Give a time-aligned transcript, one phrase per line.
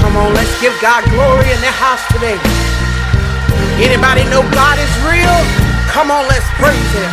[0.00, 2.40] Come on, let's give God glory in the house today.
[3.80, 5.38] Anybody know God is real?
[5.92, 7.12] Come on, let's praise Him.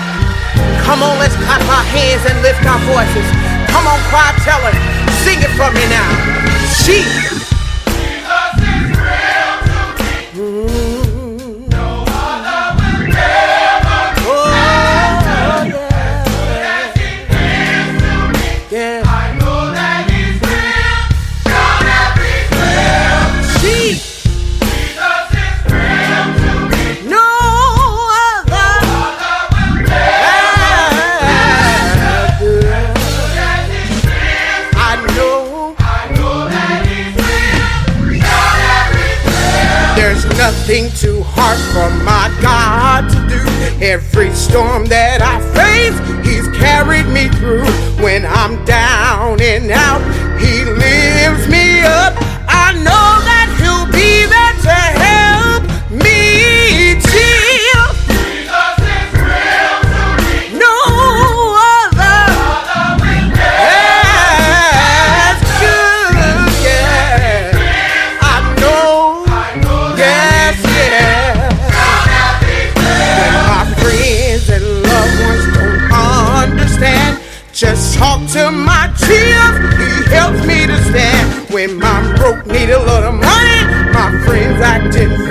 [0.83, 3.27] Come on, let's clap our hands and lift our voices.
[3.71, 4.75] Come on, cry, tell Him.
[5.23, 6.09] Sing it for me now.
[6.83, 7.36] Jesus.
[41.47, 43.41] Hard for my God to do.
[43.83, 45.97] Every storm that I face,
[46.27, 47.65] He's carried me through.
[48.03, 50.01] When I'm down and out,
[50.41, 51.66] He lifts me
[84.93, 85.26] friends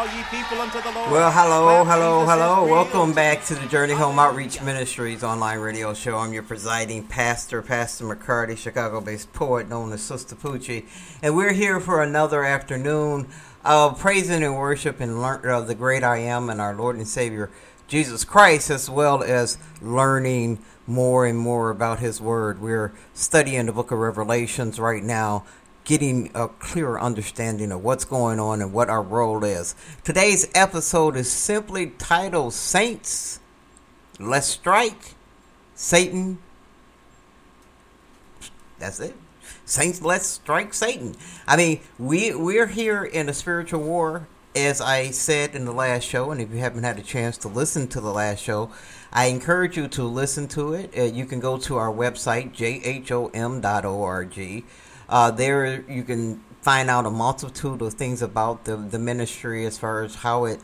[0.00, 1.10] all ye people unto the Lord.
[1.10, 2.66] Well, hello, hello, hello.
[2.66, 6.16] Welcome back to the Journey Home Outreach Ministries online radio show.
[6.16, 10.86] I'm your presiding pastor, Pastor McCarty, Chicago based poet known as Sister Poochie.
[11.22, 13.28] And we're here for another afternoon
[13.62, 17.06] of praising and worship and learn of the great I am and our Lord and
[17.06, 17.50] Savior
[17.86, 22.58] Jesus Christ, as well as learning more and more about His Word.
[22.58, 25.44] We're studying the book of Revelations right now
[25.90, 29.74] getting a clearer understanding of what's going on and what our role is.
[30.04, 33.40] Today's episode is simply titled Saints,
[34.20, 35.16] Let's Strike
[35.74, 36.38] Satan.
[38.78, 39.16] That's it.
[39.64, 41.16] Saints, let's strike Satan.
[41.48, 46.04] I mean, we we're here in a spiritual war, as I said in the last
[46.04, 46.30] show.
[46.30, 48.70] And if you haven't had a chance to listen to the last show,
[49.12, 50.96] I encourage you to listen to it.
[50.96, 54.64] Uh, you can go to our website jhom.org.
[55.10, 59.76] Uh, there you can find out a multitude of things about the the ministry as
[59.76, 60.60] far as how it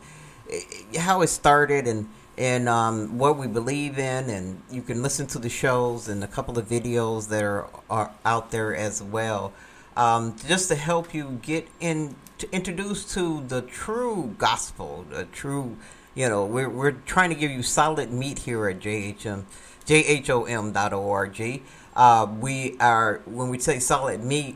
[0.97, 2.07] how it started and
[2.37, 6.27] and um, what we believe in, and you can listen to the shows and a
[6.27, 9.53] couple of videos that are, are out there as well,
[9.95, 15.77] um, just to help you get in to introduced to the true gospel, the true.
[16.13, 19.43] You know, we're we're trying to give you solid meat here at JHM,
[19.85, 21.61] jhom.org.
[21.97, 24.55] Uh, we are when we say solid meat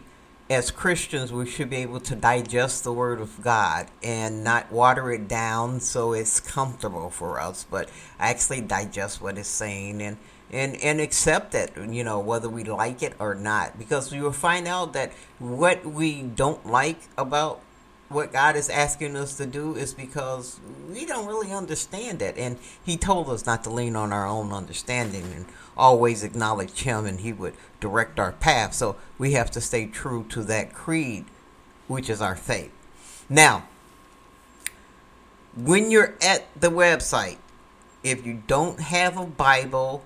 [0.52, 5.10] as Christians, we should be able to digest the Word of God and not water
[5.12, 7.90] it down so it's comfortable for us, but
[8.20, 10.18] actually digest what it's saying and,
[10.52, 13.80] and, and accept it, you know, whether we like it or not.
[13.80, 17.62] Because we will find out that what we don't like about
[18.10, 20.60] what God is asking us to do is because
[20.90, 22.38] we don't really understand it.
[22.38, 25.46] And He told us not to lean on our own understanding and
[25.78, 28.74] always acknowledge Him, and He would direct our path.
[28.74, 31.26] So we have to stay true to that creed,
[31.88, 32.72] which is our faith.
[33.30, 33.66] Now,
[35.56, 37.38] when you're at the website,
[38.04, 40.04] if you don't have a Bible,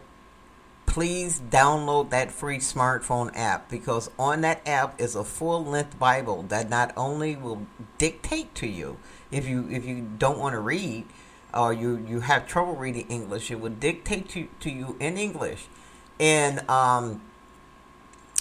[0.86, 6.70] please download that free smartphone app because on that app is a full-length Bible that
[6.70, 8.98] not only will dictate to you
[9.32, 11.06] if you if you don't want to read
[11.56, 15.68] or you you have trouble reading English, it will dictate to, to you in English,
[16.20, 17.22] and um,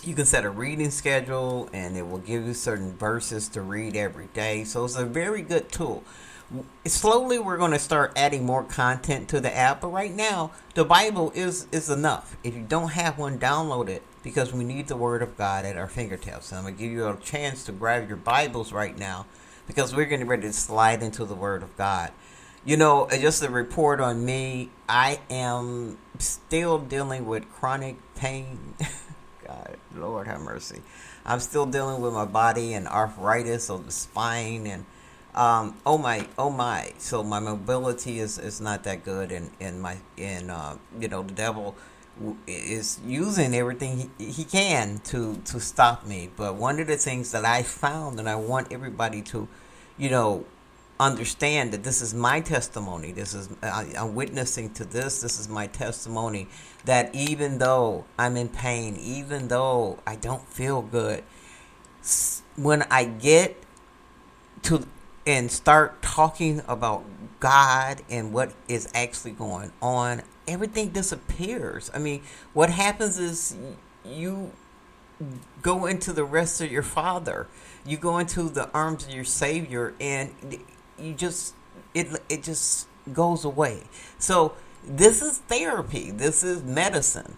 [0.07, 3.97] you can set a reading schedule and it will give you certain verses to read
[3.97, 4.65] every day.
[4.65, 6.03] So it's a very good tool.
[6.85, 10.85] Slowly we're going to start adding more content to the app but right now the
[10.85, 12.37] bible is is enough.
[12.45, 15.79] If you don't have one download it because we need the word of god at
[15.79, 16.51] our fingertips.
[16.51, 19.27] And i'm going to give you a chance to grab your bibles right now
[19.67, 22.13] because we're getting ready to slide into the word of god
[22.65, 28.75] you know just a report on me i am still dealing with chronic pain
[29.47, 30.81] god lord have mercy
[31.25, 34.85] i'm still dealing with my body and arthritis of the spine and
[35.35, 36.93] um, oh my, oh my!
[36.99, 41.23] So my mobility is, is not that good, and and my and uh, you know
[41.23, 41.75] the devil
[42.47, 46.31] is using everything he, he can to to stop me.
[46.37, 49.49] But one of the things that I found, and I want everybody to,
[49.99, 50.45] you know,
[51.07, 53.13] understand that this is my testimony.
[53.13, 55.21] This is I, I'm witnessing to this.
[55.21, 56.49] This is my testimony
[56.85, 61.25] that even though I'm in pain, even though I don't feel good,
[62.57, 63.63] when I get
[64.63, 64.87] to
[65.27, 67.05] and start talking about
[67.41, 71.91] God and what is actually going on, everything disappears.
[71.95, 72.23] I mean,
[72.53, 73.57] what happens is
[74.05, 74.53] you
[75.63, 77.47] go into the rest of your Father,
[77.87, 80.35] you go into the arms of your Savior, and
[80.99, 81.55] you just
[81.95, 83.83] it it just goes away.
[84.19, 84.55] So
[84.85, 86.11] this is therapy.
[86.11, 87.37] This is medicine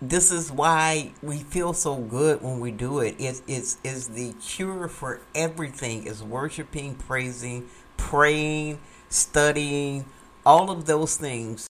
[0.00, 3.16] this is why we feel so good when we do it.
[3.18, 6.06] It is is the cure for everything.
[6.06, 8.78] Is worshiping, praising, praying,
[9.08, 10.04] studying,
[10.46, 11.68] all of those things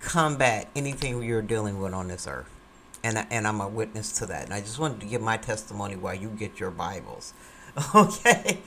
[0.00, 2.48] combat anything you're dealing with on this earth.
[3.04, 4.46] And and I'm a witness to that.
[4.46, 7.34] And I just wanted to give my testimony while you get your Bibles.
[7.94, 8.58] Okay.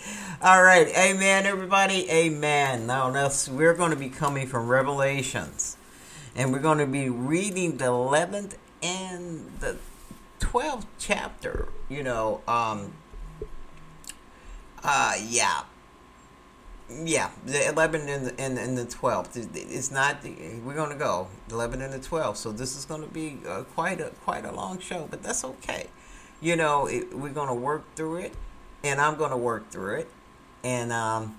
[0.41, 0.87] All right.
[0.97, 2.09] Amen, everybody.
[2.09, 2.87] Amen.
[2.87, 5.77] Now, now we're going to be coming from Revelations.
[6.35, 9.77] And we're going to be reading the 11th and the
[10.39, 12.93] 12th chapter, you know, um,
[14.83, 15.63] uh, yeah.
[16.89, 19.55] Yeah, the 11 and the, and, and the 12th.
[19.55, 20.33] It's not, the,
[20.65, 22.37] we're going to go 11 and the 12th.
[22.37, 25.43] So this is going to be uh, quite a quite a long show, but that's
[25.43, 25.87] okay.
[26.41, 28.33] You know, it, we're going to work through it,
[28.83, 30.09] and I'm going to work through it.
[30.63, 31.37] And um,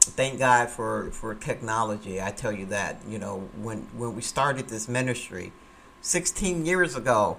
[0.00, 2.20] thank God for, for technology.
[2.20, 5.52] I tell you that, you know, when, when we started this ministry,
[6.02, 7.38] 16 years ago,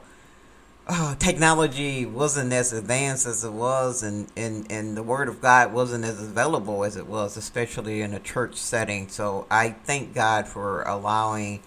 [0.89, 5.73] uh, technology wasn't as advanced as it was, and, and, and the Word of God
[5.73, 9.09] wasn't as available as it was, especially in a church setting.
[9.09, 11.61] So I thank God for allowing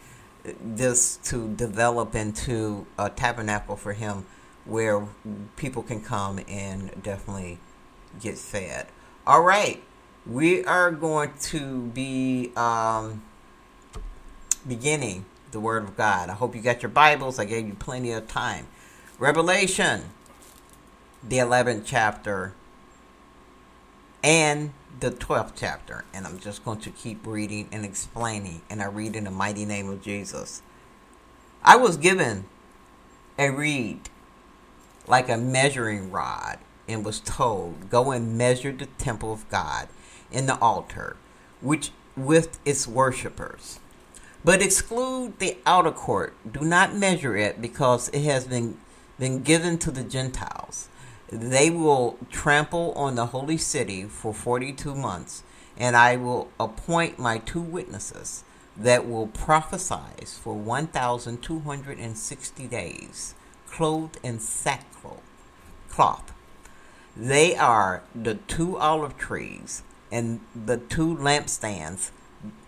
[0.62, 4.24] this to develop into a tabernacle for Him
[4.64, 5.06] where
[5.56, 7.58] people can come and definitely
[8.20, 8.86] get fed.
[9.26, 9.82] All right,
[10.26, 13.22] we are going to be um,
[14.66, 16.30] beginning the Word of God.
[16.30, 17.38] I hope you got your Bibles.
[17.38, 18.66] I gave you plenty of time.
[19.18, 20.04] Revelation,
[21.26, 22.54] the 11th chapter,
[24.22, 26.04] and the 12th chapter.
[26.14, 28.62] And I'm just going to keep reading and explaining.
[28.70, 30.62] And I read in the mighty name of Jesus.
[31.62, 32.46] I was given
[33.38, 34.08] a reed
[35.06, 36.58] like a measuring rod
[36.90, 39.88] and was told, Go and measure the temple of God
[40.30, 41.16] in the altar,
[41.60, 43.80] which with its worshippers
[44.44, 46.34] but exclude the outer court.
[46.50, 48.78] Do not measure it because it has been
[49.18, 50.88] been given to the Gentiles.
[51.30, 55.42] They will trample on the holy city for 42 months,
[55.76, 58.44] and I will appoint my two witnesses
[58.76, 63.34] that will prophesy for 1,260 days,
[63.68, 65.20] clothed in sackcloth.
[65.90, 66.32] Cloth.
[67.16, 72.10] They are the two olive trees and the two lampstands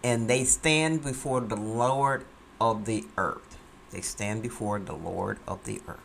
[0.03, 2.25] and they stand before the Lord
[2.61, 3.59] of the earth.
[3.91, 5.99] They stand before the Lord of the earth.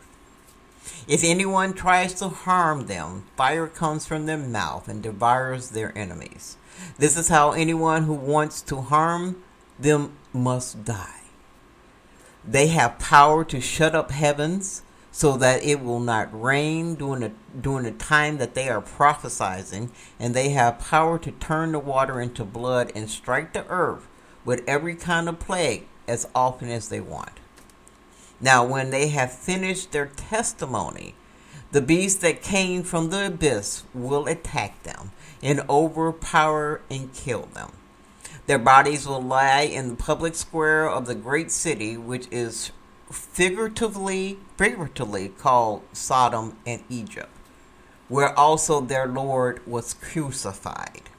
[1.06, 6.56] If anyone tries to harm them, fire comes from their mouth and devours their enemies.
[6.98, 9.42] This is how anyone who wants to harm
[9.78, 11.20] them must die.
[12.44, 14.82] They have power to shut up heavens
[15.18, 19.90] so that it will not rain during the during the time that they are prophesying,
[20.20, 24.06] and they have power to turn the water into blood and strike the earth
[24.44, 27.40] with every kind of plague as often as they want.
[28.40, 31.16] Now, when they have finished their testimony,
[31.72, 35.10] the beast that came from the abyss will attack them
[35.42, 37.72] and overpower and kill them.
[38.46, 42.70] Their bodies will lie in the public square of the great city, which is
[43.10, 47.30] figuratively figuratively called Sodom and Egypt,
[48.08, 51.10] where also their Lord was crucified.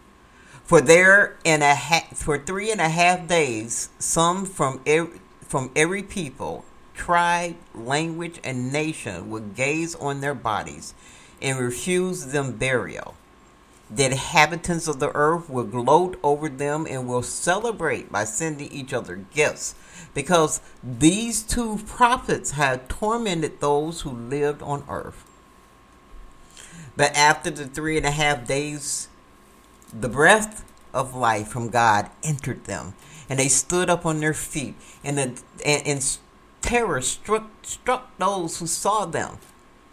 [0.64, 5.72] For there in a ha- for three and a half days, some from every, from
[5.76, 10.94] every people, tribe, language, and nation would gaze on their bodies
[11.42, 13.16] and refuse them burial.
[13.90, 18.94] The inhabitants of the earth will gloat over them and will celebrate by sending each
[18.94, 19.74] other gifts
[20.20, 25.24] because these two prophets had tormented those who lived on earth.
[26.98, 29.08] But after the three and a half days,
[29.94, 32.96] the breath of life from God entered them,
[33.30, 36.18] and they stood up on their feet, and, the, and, and
[36.62, 39.38] terror struck, struck those who saw them.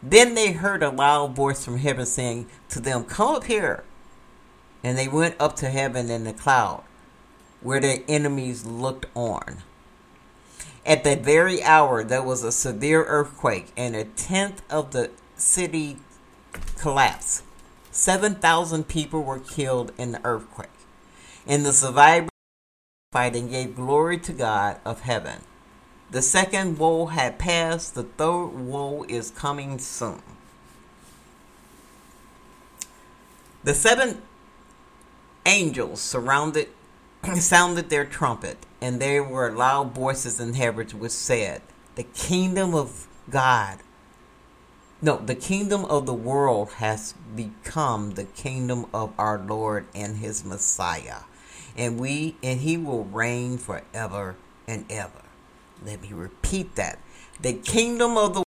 [0.02, 3.84] Then they heard a loud voice from heaven saying to them, Come up here.
[4.82, 6.82] And they went up to heaven in the cloud,
[7.60, 9.62] where their enemies looked on.
[10.86, 15.98] At that very hour, there was a severe earthquake, and a tenth of the city
[16.78, 17.42] collapsed.
[17.90, 20.68] 7,000 people were killed in the earthquake.
[21.44, 22.30] And the survivors
[23.10, 25.40] fighting gave glory to God of heaven.
[26.10, 30.22] The second woe had passed, the third woe is coming soon.
[33.64, 34.22] The seven
[35.44, 36.68] angels surrounded
[37.38, 41.62] sounded their trumpet, and there were loud voices in heaven which said,
[41.94, 43.78] The kingdom of God,
[45.02, 50.44] no, the kingdom of the world has become the kingdom of our Lord and his
[50.44, 51.20] Messiah.
[51.76, 55.22] And we and he will reign forever and ever.
[55.84, 56.98] Let me repeat that.
[57.40, 58.42] The kingdom of the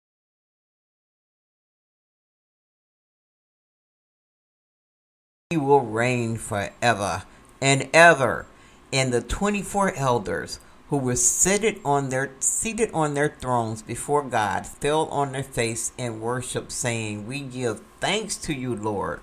[5.50, 7.24] he will reign forever
[7.62, 8.46] and ever
[8.96, 14.66] and the 24 elders who were seated on their seated on their thrones before God
[14.66, 19.20] fell on their face and worshiped saying we give thanks to you Lord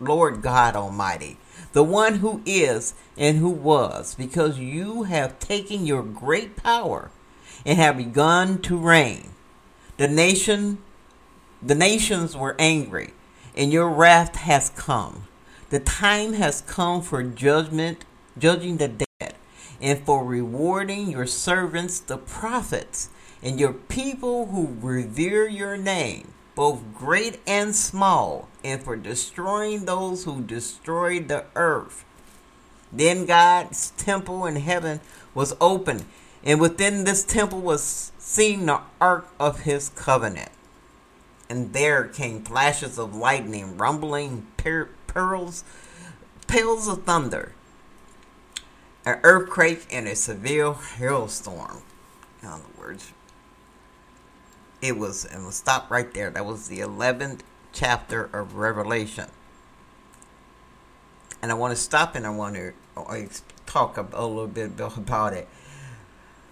[0.00, 1.36] Lord God Almighty
[1.72, 7.12] the one who is and who was because you have taken your great power
[7.64, 9.30] and have begun to reign.
[9.96, 10.78] The nation
[11.62, 13.12] the nations were angry
[13.56, 15.28] and your wrath has come.
[15.70, 18.04] The time has come for judgment
[18.38, 19.34] judging the dead,
[19.80, 23.10] and for rewarding your servants, the prophets,
[23.42, 30.24] and your people who revere your name, both great and small, and for destroying those
[30.24, 32.04] who destroy the earth.
[32.92, 35.00] Then God's temple in heaven
[35.34, 36.04] was opened,
[36.42, 40.50] and within this temple was seen the ark of his covenant.
[41.50, 45.64] And there came flashes of lightning, rumbling pearls,
[46.46, 47.54] peals of thunder
[49.08, 51.82] an earthquake, and a severe hailstorm.
[52.42, 53.12] In other words,
[54.82, 56.30] it was, and we'll stop right there.
[56.30, 57.40] That was the 11th
[57.72, 59.26] chapter of Revelation.
[61.40, 63.26] And I want to stop and I want to uh,
[63.66, 65.48] talk a, little bit about it.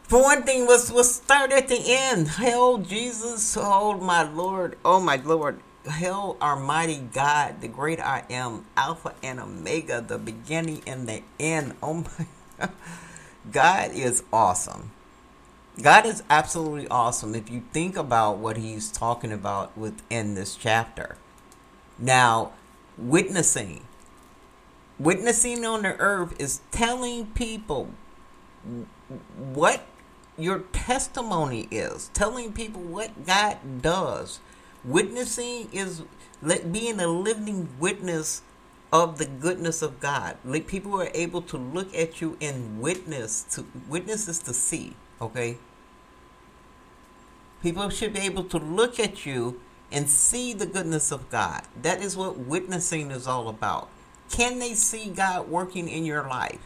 [0.04, 2.28] For one thing, let's, let's start at the end.
[2.28, 5.60] Hail Jesus, oh my Lord, oh my Lord.
[5.88, 11.22] Hail our mighty God, the great I am, Alpha and Omega, the beginning and the
[11.38, 11.74] end.
[11.82, 12.26] Oh my
[13.52, 14.92] God is awesome.
[15.82, 21.16] God is absolutely awesome if you think about what he's talking about within this chapter.
[21.98, 22.52] Now,
[22.96, 23.82] witnessing.
[24.98, 27.90] Witnessing on the earth is telling people
[29.36, 29.86] what
[30.38, 34.40] your testimony is, telling people what God does.
[34.84, 36.02] Witnessing is
[36.70, 38.42] being a living witness
[38.92, 40.36] of the goodness of God.
[40.44, 45.58] Like people are able to look at you and witness to witnesses to see, okay?
[47.62, 51.62] People should be able to look at you and see the goodness of God.
[51.80, 53.88] That is what witnessing is all about.
[54.30, 56.60] Can they see God working in your life?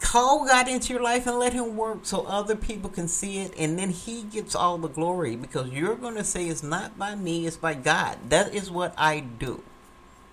[0.00, 3.52] Call God into your life and let Him work so other people can see it,
[3.58, 7.16] and then He gets all the glory because you're going to say it's not by
[7.16, 8.18] me, it's by God.
[8.28, 9.62] That is what I do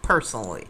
[0.04, 0.68] personally.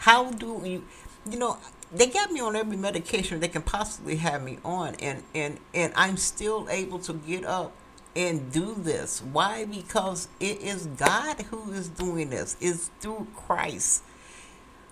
[0.00, 0.82] How do you,
[1.30, 1.58] you know,
[1.92, 5.92] they got me on every medication they can possibly have me on, and and and
[5.94, 7.72] I'm still able to get up
[8.16, 9.22] and do this.
[9.22, 9.66] Why?
[9.66, 12.56] Because it is God who is doing this.
[12.60, 14.02] It's through Christ.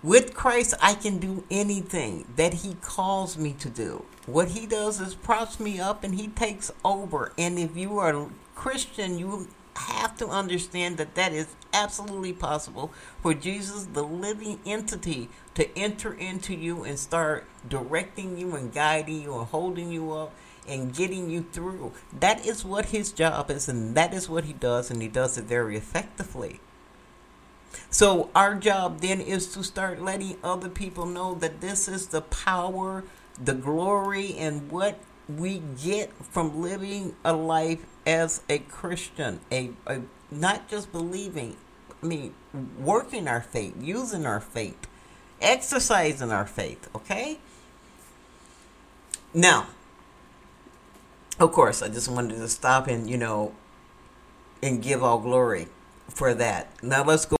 [0.03, 4.05] With Christ, I can do anything that He calls me to do.
[4.27, 7.33] What He does is props me up and He takes over.
[7.35, 12.91] And if you are a Christian, you have to understand that that is absolutely possible
[13.21, 19.21] for Jesus, the living entity, to enter into you and start directing you and guiding
[19.21, 20.33] you and holding you up
[20.67, 21.91] and getting you through.
[22.17, 25.37] That is what his job is, and that is what he does, and he does
[25.37, 26.59] it very effectively.
[27.89, 32.21] So, our job then is to start letting other people know that this is the
[32.21, 33.03] power,
[33.43, 40.01] the glory, and what we get from living a life as a Christian, a, a
[40.31, 41.55] not just believing,
[42.01, 42.33] I mean,
[42.79, 44.87] working our faith, using our faith,
[45.39, 47.37] exercising our faith, okay?
[49.31, 49.67] Now,
[51.39, 53.53] of course, I just wanted to stop and, you know,
[54.63, 55.67] and give all glory
[56.09, 56.71] for that.
[56.81, 57.37] Now, let's go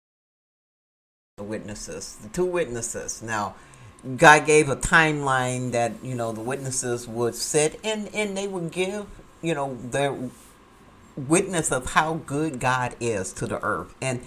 [1.38, 3.24] the witnesses, the two witnesses.
[3.24, 3.56] Now,
[4.18, 8.72] God gave a timeline that, you know, the witnesses would sit and, and they would
[8.72, 9.08] give,
[9.42, 10.16] you know, their
[11.28, 13.94] witness of how good God is to the earth.
[14.02, 14.22] And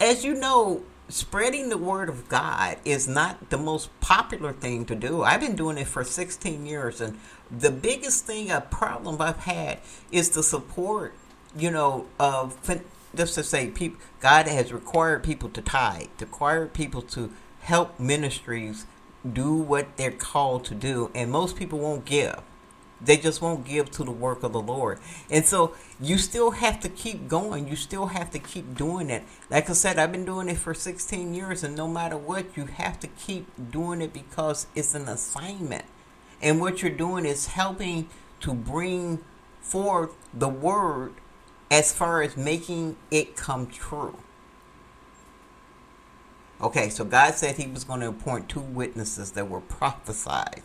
[0.00, 4.94] as you know, spreading the word of God is not the most popular thing to
[4.94, 5.22] do.
[5.22, 7.18] I've been doing it for 16 years, and
[7.50, 9.78] the biggest thing, a problem I've had,
[10.12, 11.14] is the support,
[11.56, 12.58] you know, of
[13.14, 14.00] just to say, people.
[14.20, 18.84] God has required people to tithe, required people to help ministries
[19.30, 22.40] do what they're called to do, and most people won't give.
[23.00, 24.98] They just won't give to the work of the Lord.
[25.30, 27.68] And so you still have to keep going.
[27.68, 29.22] You still have to keep doing it.
[29.50, 32.66] Like I said, I've been doing it for 16 years, and no matter what, you
[32.66, 35.84] have to keep doing it because it's an assignment.
[36.42, 38.08] And what you're doing is helping
[38.40, 39.20] to bring
[39.60, 41.14] forth the word
[41.70, 44.16] as far as making it come true.
[46.60, 50.62] Okay, so God said He was going to appoint two witnesses that were prophesied.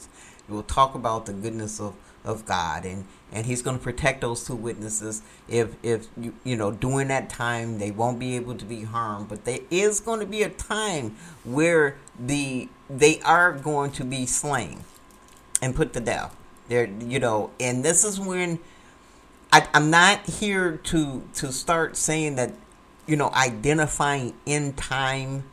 [0.48, 4.22] We will talk about the goodness of of God and and he's going to protect
[4.22, 5.24] those two witnesses.
[5.48, 9.30] If if you you know during that time they won't be able to be harmed
[9.30, 14.26] but there is going to be a time where the they are going to be
[14.26, 14.84] slain
[15.62, 16.36] and put to death.
[16.70, 18.60] There you know and this is when
[19.52, 22.54] I, i'm not here to to start saying that
[23.06, 25.44] you know identifying in time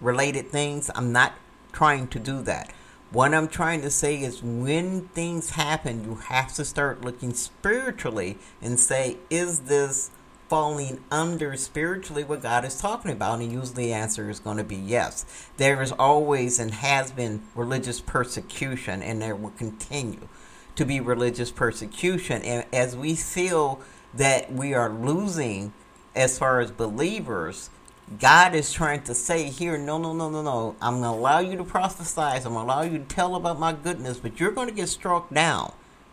[0.00, 0.90] related things.
[0.94, 1.34] I'm not
[1.72, 2.72] trying to do that
[3.12, 8.38] what I'm trying to say is when things happen, you have to start looking spiritually
[8.62, 10.10] and say, is this
[10.48, 13.40] falling under spiritually what God is talking about?
[13.40, 15.24] And usually the answer is going to be yes.
[15.56, 20.28] There is always and has been religious persecution, and there will continue
[20.76, 22.42] to be religious persecution.
[22.42, 23.80] And as we feel
[24.14, 25.72] that we are losing
[26.14, 27.70] as far as believers,
[28.18, 30.76] God is trying to say here, no, no, no, no, no.
[30.82, 32.20] I'm going to allow you to prophesy.
[32.20, 34.88] I'm going to allow you to tell about my goodness, but you're going to get
[34.88, 35.72] struck down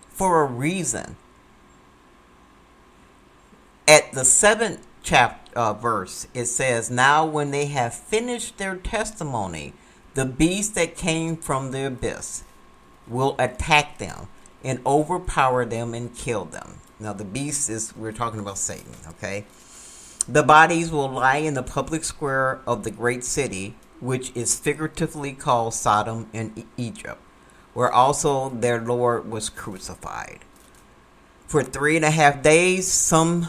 [0.09, 1.15] for a reason.
[3.87, 9.73] At the seventh chapter uh, verse, it says, Now when they have finished their testimony,
[10.13, 12.43] the beast that came from the abyss
[13.07, 14.27] will attack them
[14.63, 16.81] and overpower them and kill them.
[16.99, 19.45] Now the beast is, we're talking about Satan, okay?
[20.29, 25.31] The bodies will lie in the public square of the great city, which is figuratively
[25.31, 27.21] called Sodom and Egypt,
[27.73, 30.39] where also their Lord was crucified.
[31.47, 33.47] For three and a half days, some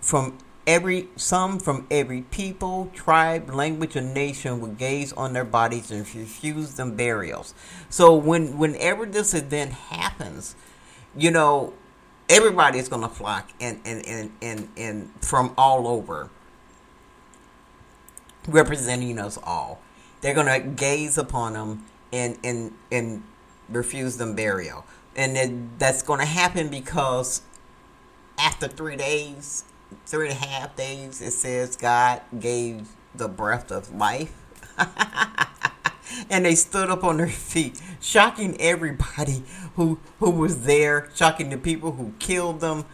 [0.00, 5.90] from every some from every people, tribe, language, and nation would gaze on their bodies
[5.90, 7.52] and refuse them burials.
[7.90, 10.54] So when whenever this event happens,
[11.16, 11.72] you know,
[12.28, 16.30] everybody is going to flock and, and, and, and, and from all over
[18.48, 19.80] representing us all.
[20.20, 23.22] They're going to gaze upon them and and and
[23.68, 24.84] refuse them burial.
[25.16, 27.42] And that's going to happen because
[28.38, 29.64] after three days
[30.06, 34.34] three and a half days it says god gave the breath of life
[36.30, 39.42] and they stood up on their feet, shocking everybody
[39.76, 42.84] who who was there, shocking the people who killed them.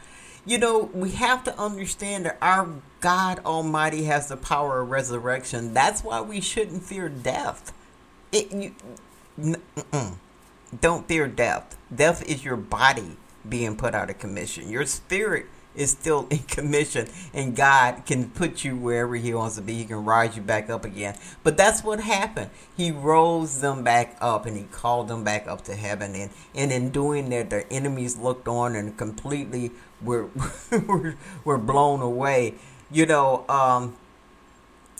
[0.47, 2.68] You know, we have to understand that our
[3.01, 5.75] God Almighty has the power of resurrection.
[5.75, 7.73] That's why we shouldn't fear death.
[8.33, 8.75] It, you,
[9.38, 9.62] n-
[10.81, 11.77] don't fear death.
[11.94, 13.16] Death is your body
[13.49, 14.71] being put out of commission.
[14.71, 15.47] Your spirit
[15.79, 19.75] is still in commission, and God can put you wherever He wants to be.
[19.75, 21.17] He can rise you back up again.
[21.43, 22.51] But that's what happened.
[22.77, 26.14] He rose them back up, and He called them back up to heaven.
[26.14, 29.71] And, and in doing that, their enemies looked on and completely
[30.03, 30.29] were
[30.87, 31.14] were,
[31.45, 32.55] were blown away.
[32.91, 33.97] You know, um,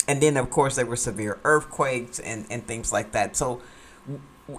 [0.07, 3.37] and then of course there were severe earthquakes and and things like that.
[3.37, 3.61] So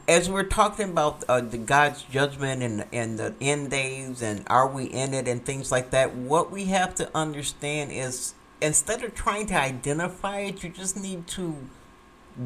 [0.07, 4.67] as we're talking about uh, the God's judgment and and the end days and are
[4.67, 9.15] we in it and things like that, what we have to understand is instead of
[9.15, 11.55] trying to identify it, you just need to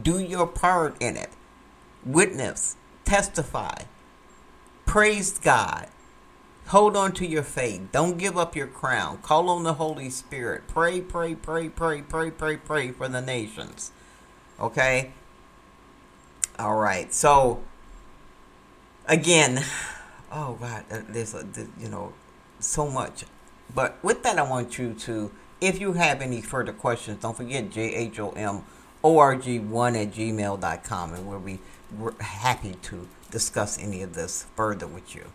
[0.02, 1.32] do your part in it,
[2.06, 3.84] witness, testify,
[4.86, 5.88] praise God,
[6.68, 10.64] hold on to your faith, don't give up your crown, call on the Holy Spirit,
[10.68, 13.92] pray, pray, pray, pray, pray, pray, pray for the nations.
[14.60, 15.12] Okay
[16.60, 17.14] all right.
[17.14, 17.64] So
[19.08, 19.64] again,
[20.32, 21.46] oh God, uh, there's a,
[21.80, 22.14] you know
[22.60, 23.26] so much.
[23.74, 27.70] But with that, I want you to, if you have any further questions, don't forget
[27.70, 28.64] jhom
[29.04, 31.60] org1 at gmail.com and we'll be
[32.22, 35.26] happy to discuss any of this further with you.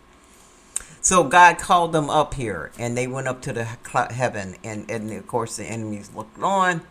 [1.01, 3.63] So God called them up here, and they went up to the
[4.11, 6.81] heaven, and, and of course the enemies looked on,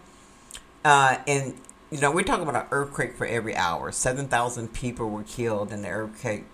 [0.84, 1.54] uh, and
[1.90, 3.90] you know, we're talking about an earthquake for every hour.
[3.90, 6.44] 7,000 people were killed in the earthquake,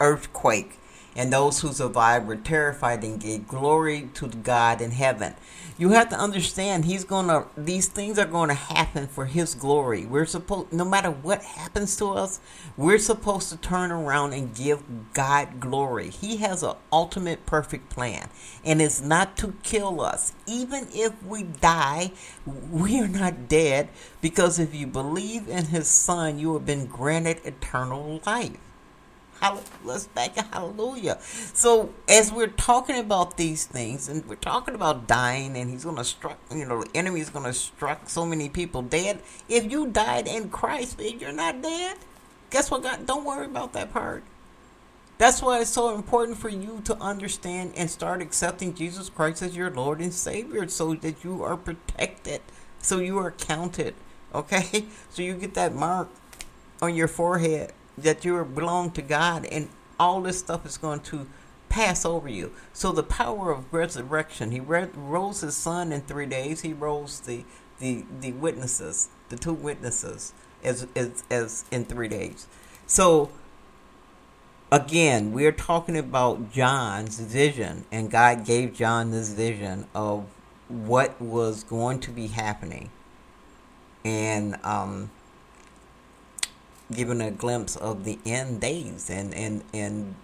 [0.00, 0.78] earthquake,
[1.14, 5.34] and those who survived were terrified and gave glory to God in heaven.
[5.78, 10.06] You have to understand he's gonna these things are gonna happen for his glory.
[10.06, 12.40] We're supposed no matter what happens to us
[12.76, 16.10] we're supposed to turn around and give god glory.
[16.10, 18.28] He has an ultimate perfect plan
[18.64, 20.32] and it's not to kill us.
[20.46, 22.12] Even if we die
[22.70, 23.88] we are not dead
[24.20, 28.58] because if you believe in his son you have been granted eternal life
[29.84, 31.18] let's back hallelujah.
[31.20, 36.04] So as we're talking about these things, and we're talking about dying, and he's gonna
[36.04, 39.20] struck, you know, the enemy is gonna struck so many people dead.
[39.48, 41.96] If you died in Christ, you're not dead.
[42.50, 42.82] Guess what?
[42.82, 44.22] God, don't worry about that part.
[45.18, 49.56] That's why it's so important for you to understand and start accepting Jesus Christ as
[49.56, 52.42] your Lord and Savior, so that you are protected,
[52.78, 53.94] so you are counted.
[54.34, 56.08] Okay, so you get that mark
[56.80, 61.26] on your forehead that you belong to God, and all this stuff is going to
[61.68, 62.52] pass over you.
[62.74, 64.50] So the power of resurrection.
[64.50, 66.60] He rose his son in three days.
[66.60, 67.44] He rose the
[67.78, 72.46] the the witnesses, the two witnesses, as as as in three days.
[72.86, 73.30] So
[74.70, 80.26] again, we're talking about John's vision, and God gave John this vision of
[80.68, 82.90] what was going to be happening,
[84.04, 85.10] and um
[86.92, 90.14] given a glimpse of the end days and and and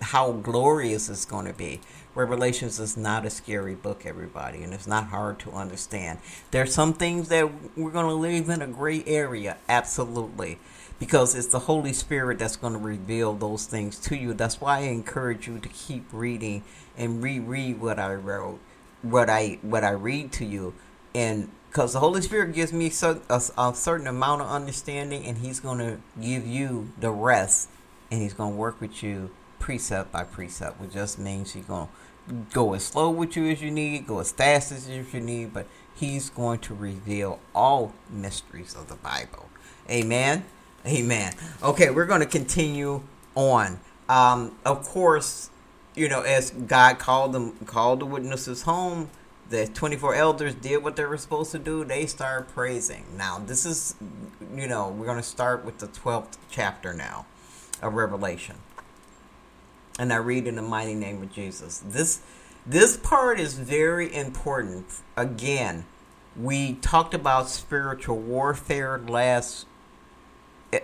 [0.00, 1.80] how glorious it's going to be.
[2.14, 6.18] Revelations is not a scary book, everybody, and it's not hard to understand.
[6.50, 10.58] There are some things that we're going to live in a gray area, absolutely,
[10.98, 14.34] because it's the Holy Spirit that's going to reveal those things to you.
[14.34, 16.64] That's why I encourage you to keep reading
[16.96, 18.58] and reread what I wrote,
[19.02, 20.74] what I what I read to you,
[21.14, 25.60] and because the Holy Spirit gives me a, a, certain amount of understanding, and He's
[25.60, 27.68] going to give you the rest,
[28.10, 31.88] and He's going to work with you precept by precept, which just means He's going
[32.28, 35.52] to go as slow with you as you need, go as fast as you need,
[35.52, 39.48] but He's going to reveal all mysteries of the Bible.
[39.90, 40.44] Amen.
[40.86, 41.34] Amen.
[41.62, 43.02] Okay, we're going to continue
[43.34, 43.80] on.
[44.08, 45.50] Um, of course,
[45.94, 49.10] you know, as God called them, called the witnesses home
[49.50, 53.04] the 24 elders did what they were supposed to do they started praising.
[53.16, 53.94] Now this is
[54.54, 57.26] you know we're going to start with the 12th chapter now
[57.82, 58.56] of revelation.
[59.98, 61.82] And i read in the mighty name of jesus.
[61.84, 62.20] This
[62.66, 64.86] this part is very important.
[65.16, 65.86] Again
[66.36, 69.66] we talked about spiritual warfare last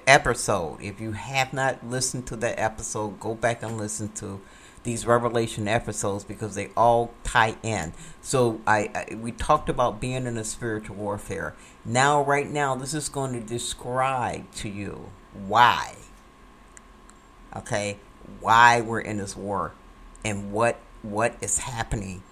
[0.07, 0.81] episode.
[0.81, 4.41] If you have not listened to that episode go back and listen to
[4.85, 7.93] these revelation episodes because they all tie in.
[8.21, 11.55] So I, I, we talked about being in a spiritual warfare.
[11.85, 15.11] Now right now this is going to describe to you
[15.47, 15.97] why.
[17.57, 17.99] Okay?
[18.41, 19.73] Why we're in this war
[20.25, 22.23] and what what is happening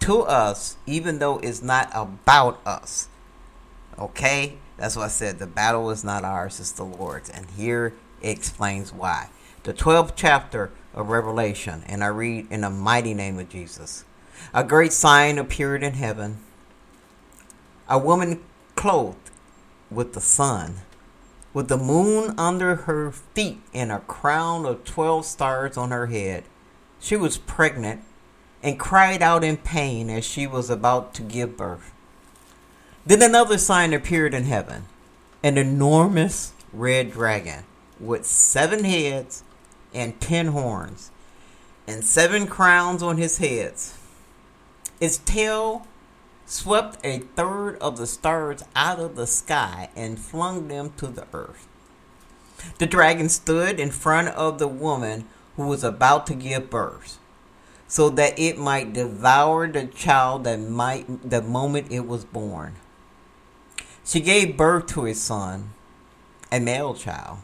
[0.00, 3.08] to us even though it's not about us.
[3.98, 4.58] Okay?
[4.76, 5.38] That's what I said.
[5.38, 7.30] The battle is not ours, it's the Lord's.
[7.30, 9.30] And here it explains why.
[9.62, 14.04] The 12th chapter of Revelation, and I read in the mighty name of Jesus.
[14.52, 16.38] A great sign appeared in heaven
[17.88, 18.40] a woman
[18.74, 19.30] clothed
[19.90, 20.76] with the sun,
[21.52, 26.44] with the moon under her feet, and a crown of twelve stars on her head.
[26.98, 28.02] She was pregnant
[28.62, 31.92] and cried out in pain as she was about to give birth.
[33.04, 34.84] Then another sign appeared in heaven
[35.42, 37.64] an enormous red dragon
[37.98, 39.42] with seven heads
[39.94, 41.10] and ten horns
[41.86, 43.98] and seven crowns on his heads.
[45.00, 45.86] Its tail
[46.46, 51.26] swept a third of the stars out of the sky and flung them to the
[51.32, 51.66] earth.
[52.78, 55.26] The dragon stood in front of the woman
[55.56, 57.18] who was about to give birth,
[57.88, 62.76] so that it might devour the child that might the moment it was born.
[64.04, 65.70] She gave birth to a son,
[66.50, 67.38] a male child,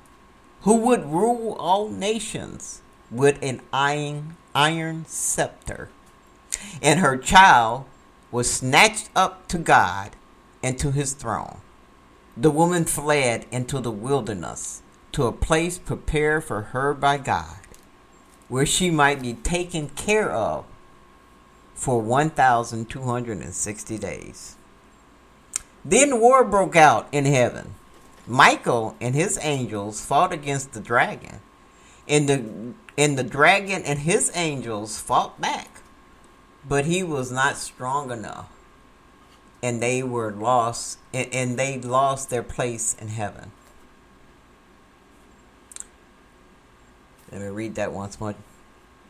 [0.68, 5.88] who would rule all nations with an iron, iron scepter.
[6.82, 7.86] And her child
[8.30, 10.14] was snatched up to God
[10.62, 11.62] and to his throne.
[12.36, 17.60] The woman fled into the wilderness to a place prepared for her by God,
[18.48, 20.66] where she might be taken care of
[21.74, 24.56] for 1,260 days.
[25.82, 27.74] Then war broke out in heaven.
[28.28, 31.40] Michael and his angels fought against the dragon,
[32.06, 35.80] and the and the dragon and his angels fought back,
[36.62, 38.50] but he was not strong enough,
[39.62, 43.50] and they were lost, and, and they lost their place in heaven.
[47.32, 48.34] Let me read that once more.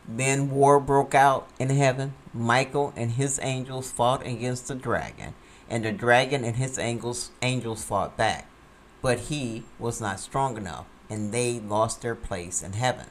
[0.07, 2.13] Then war broke out in heaven.
[2.33, 5.33] Michael and his angels fought against the dragon,
[5.69, 8.48] and the dragon and his angels angels fought back.
[9.01, 13.07] But he was not strong enough, and they lost their place in heaven.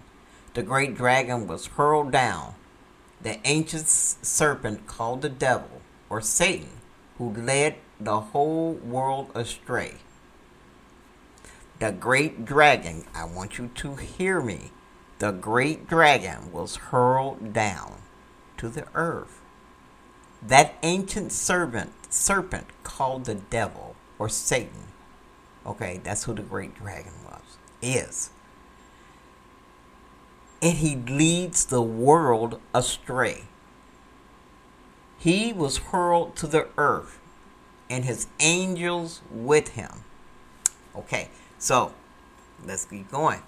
[0.54, 2.54] The great dragon was hurled down,
[3.20, 6.80] the ancient serpent called the devil, or Satan,
[7.16, 9.94] who led the whole world astray.
[11.80, 14.72] The great dragon, I want you to hear me
[15.18, 18.02] the great dragon was hurled down
[18.56, 19.40] to the earth.
[20.40, 24.87] That ancient serpent, serpent called the devil or Satan.
[25.68, 27.58] Okay, that's who the great dragon was.
[27.82, 28.30] Is.
[30.62, 33.44] And he leads the world astray.
[35.18, 37.18] He was hurled to the earth
[37.90, 40.04] and his angels with him.
[40.96, 41.28] Okay,
[41.58, 41.92] so
[42.64, 43.42] let's keep going.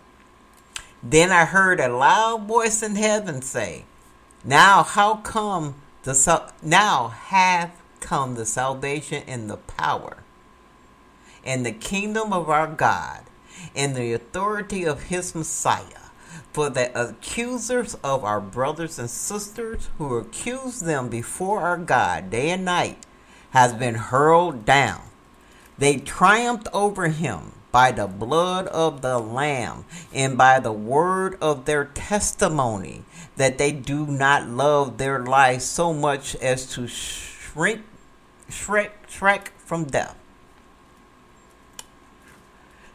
[1.03, 3.87] Then I heard a loud voice in heaven say,
[4.45, 10.19] Now how come the now have come the salvation and the power
[11.44, 13.22] and the kingdom of our God
[13.74, 15.85] and the authority of his Messiah.
[16.53, 22.50] For the accusers of our brothers and sisters who accuse them before our God day
[22.50, 23.07] and night
[23.50, 25.03] has been hurled down.
[25.79, 31.64] They triumphed over him by the blood of the Lamb and by the word of
[31.64, 33.05] their testimony,
[33.37, 37.83] that they do not love their life so much as to shrink,
[38.50, 40.20] shrek, shrek from death.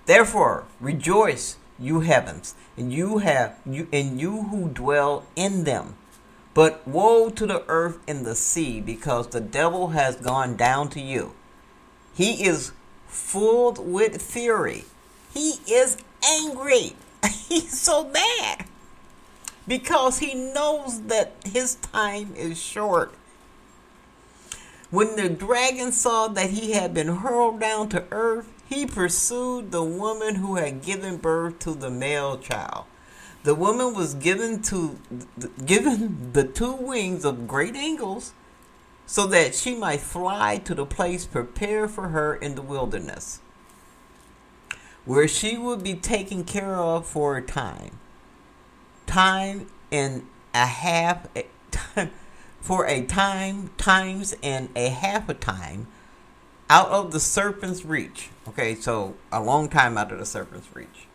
[0.05, 5.95] Therefore, rejoice, you heavens, and you have you and you who dwell in them.
[6.53, 11.01] But woe to the earth and the sea, because the devil has gone down to
[11.01, 11.33] you.
[12.13, 12.71] He is
[13.07, 14.85] full with fury.
[15.33, 16.95] He is angry.
[17.49, 18.65] He's so mad
[19.67, 23.13] because he knows that his time is short.
[24.91, 29.83] When the dragon saw that he had been hurled down to earth, he pursued the
[29.83, 32.85] woman who had given birth to the male child.
[33.43, 34.99] The woman was given to
[35.63, 38.33] given the two wings of great eagles
[39.05, 43.39] so that she might fly to the place prepared for her in the wilderness,
[45.05, 47.99] where she would be taken care of for a time.
[49.05, 50.25] Time and
[50.55, 51.27] a half,
[52.61, 55.85] for a time, times and a half a time
[56.69, 58.29] out of the serpent's reach.
[58.47, 61.07] Okay, so a long time out of the serpent's reach.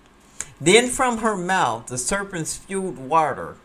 [0.61, 3.57] Then from her mouth the serpent spewed water.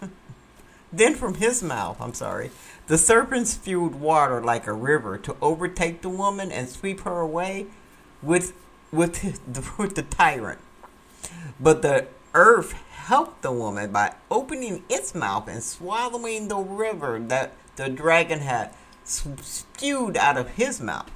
[0.92, 2.50] then from his mouth, I'm sorry,
[2.86, 7.66] the serpent spewed water like a river to overtake the woman and sweep her away
[8.22, 8.54] with,
[8.90, 10.60] with, the, with the tyrant.
[11.60, 17.52] But the earth helped the woman by opening its mouth and swallowing the river that
[17.76, 18.72] the dragon had
[19.04, 21.10] spewed out of his mouth.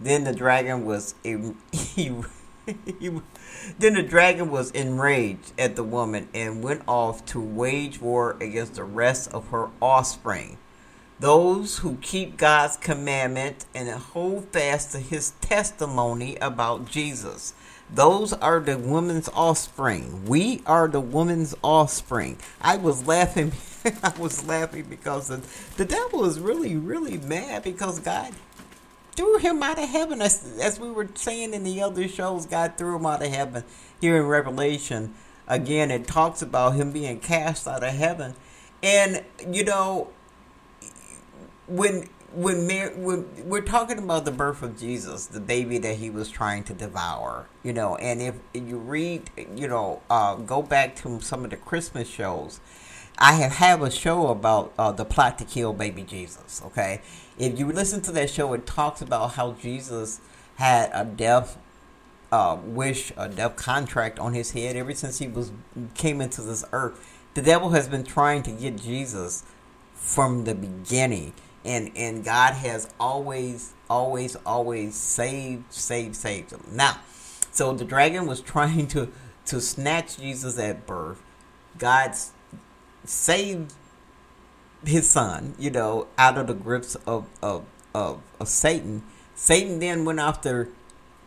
[0.00, 1.36] Then the dragon was he,
[1.72, 2.08] he,
[3.78, 8.74] then the dragon was enraged at the woman and went off to wage war against
[8.74, 10.58] the rest of her offspring
[11.20, 17.54] those who keep God's commandment and hold fast to his testimony about Jesus.
[17.92, 20.26] Those are the woman's offspring.
[20.26, 22.38] We are the woman's offspring.
[22.60, 23.52] I was laughing.
[24.02, 25.42] I was laughing because the,
[25.76, 28.32] the devil is really, really mad because God
[29.18, 30.22] threw him out of heaven.
[30.22, 33.64] As, as we were saying in the other shows, God threw him out of heaven.
[34.00, 35.12] Here in Revelation,
[35.48, 38.36] again, it talks about him being cast out of heaven.
[38.80, 40.10] And, you know,
[41.66, 46.10] when when, Mary, when we're talking about the birth of Jesus, the baby that he
[46.10, 50.94] was trying to devour, you know, and if you read, you know, uh, go back
[50.96, 52.60] to some of the Christmas shows,
[53.18, 56.62] I have have a show about uh, the plot to kill baby Jesus.
[56.66, 57.00] Okay,
[57.38, 60.20] if you listen to that show, it talks about how Jesus
[60.56, 61.58] had a death
[62.30, 65.52] uh, wish, a death contract on his head ever since he was
[65.94, 67.16] came into this earth.
[67.34, 69.44] The devil has been trying to get Jesus
[69.94, 71.32] from the beginning
[71.64, 76.62] and and God has always always always saved saved saved him.
[76.72, 76.98] Now,
[77.50, 79.12] so the dragon was trying to
[79.46, 81.22] to snatch Jesus at birth.
[81.78, 82.14] God
[83.04, 83.74] saved
[84.84, 87.64] his son, you know, out of the grips of of
[87.94, 89.02] of, of Satan.
[89.34, 90.68] Satan then went after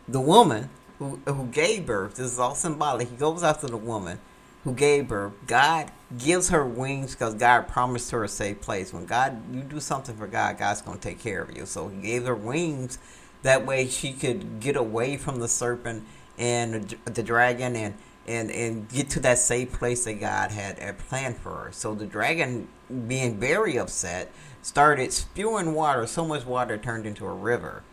[0.08, 2.16] the woman who who gave birth.
[2.16, 3.10] This is all symbolic.
[3.10, 4.20] He goes after the woman
[4.64, 5.34] who gave birth.
[5.48, 8.94] God gives her wings because God promised her a safe place.
[8.94, 11.66] When God, you do something for God, God's going to take care of you.
[11.66, 13.00] So He gave her wings.
[13.44, 16.06] That way she could get away from the serpent
[16.38, 17.96] and the, the dragon and,
[18.28, 21.72] and, and get to that safe place that God had, planned for her.
[21.72, 22.68] So the dragon,
[23.08, 24.32] being very upset,
[24.62, 26.06] started spewing water.
[26.08, 27.84] So much water turned into a river,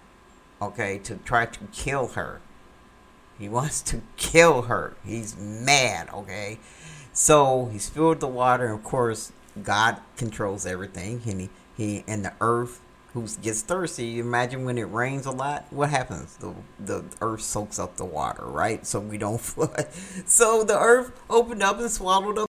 [0.60, 2.40] okay, to try to kill her.
[3.38, 4.96] He wants to kill her.
[5.04, 6.58] He's mad, okay?
[7.12, 11.20] So he spilled the water, and of course, God controls everything.
[11.20, 12.80] He, he and the earth
[13.12, 14.18] who gets thirsty.
[14.18, 16.36] Imagine when it rains a lot, what happens?
[16.36, 18.86] The the earth soaks up the water, right?
[18.86, 19.88] So we don't flood.
[20.26, 22.48] So the earth opened up and swallowed up.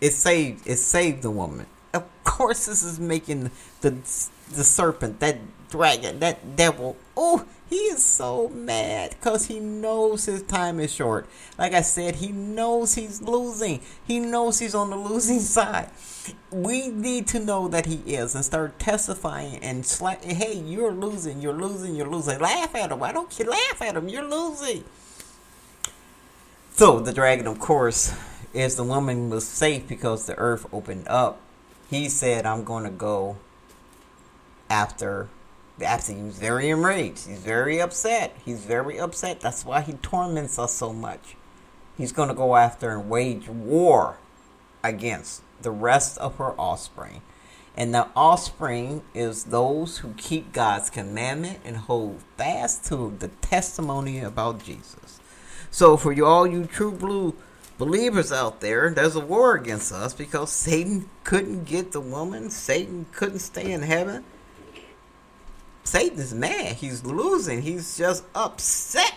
[0.00, 1.66] It saved it saved the woman.
[1.92, 3.50] Of course, this is making
[3.80, 5.38] the the serpent, that
[5.70, 6.96] dragon, that devil.
[7.16, 11.28] Oh, he is so mad because he knows his time is short.
[11.58, 13.80] Like I said, he knows he's losing.
[14.06, 15.90] He knows he's on the losing side.
[16.50, 20.24] We need to know that he is and start testifying and slap.
[20.24, 21.42] Hey, you're losing.
[21.42, 21.94] You're losing.
[21.94, 22.38] You're losing.
[22.38, 23.00] Laugh at him.
[23.00, 24.08] Why don't you laugh at him?
[24.08, 24.84] You're losing.
[26.72, 28.14] So the dragon, of course,
[28.54, 31.40] as the woman was safe because the earth opened up,
[31.90, 33.36] he said, "I'm going to go
[34.70, 35.28] after
[35.82, 37.26] after he's very enraged.
[37.26, 38.36] He's very upset.
[38.44, 39.40] He's very upset.
[39.40, 41.36] That's why he torments us so much.
[41.96, 44.18] He's going to go after and wage war
[44.82, 47.22] against the rest of her offspring.
[47.76, 54.18] And the offspring is those who keep God's commandment and hold fast to the testimony
[54.20, 55.20] about Jesus.
[55.70, 57.36] So, for you all you true blue
[57.76, 63.06] believers out there, there's a war against us because Satan couldn't get the woman, Satan
[63.12, 64.24] couldn't stay in heaven.
[65.84, 66.76] Satan is mad.
[66.76, 67.62] He's losing.
[67.62, 69.14] He's just upset.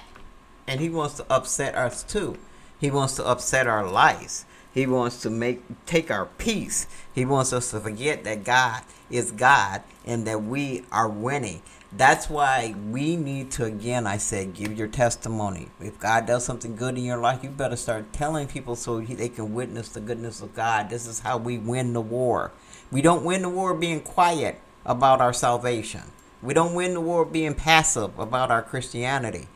[0.67, 2.38] And he wants to upset us too.
[2.80, 4.45] He wants to upset our lives.
[4.74, 6.88] He wants to make take our peace.
[7.13, 11.62] He wants us to forget that God is God and that we are winning.
[11.91, 15.67] That's why we need to again I said give your testimony.
[15.82, 19.28] If God does something good in your life, you better start telling people so they
[19.28, 20.89] can witness the goodness of God.
[20.89, 22.52] This is how we win the war.
[22.91, 26.04] We don't win the war being quiet about our salvation.
[26.41, 29.47] We don't win the war being passive about our Christianity.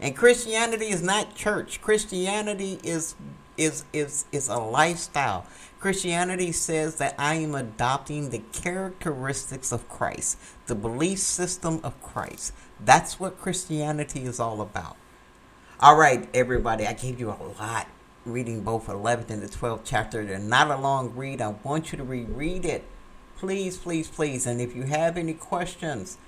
[0.00, 1.82] And Christianity is not church.
[1.82, 3.14] Christianity is
[3.58, 5.46] is is is a lifestyle.
[5.78, 12.52] Christianity says that I am adopting the characteristics of Christ, the belief system of Christ.
[12.82, 14.96] That's what Christianity is all about.
[15.78, 17.86] All right, everybody, I gave you a lot
[18.26, 20.24] reading both 11th and the 12th chapter.
[20.24, 21.40] They're not a long read.
[21.40, 22.84] I want you to reread it.
[23.38, 24.46] Please, please, please.
[24.46, 26.18] And if you have any questions,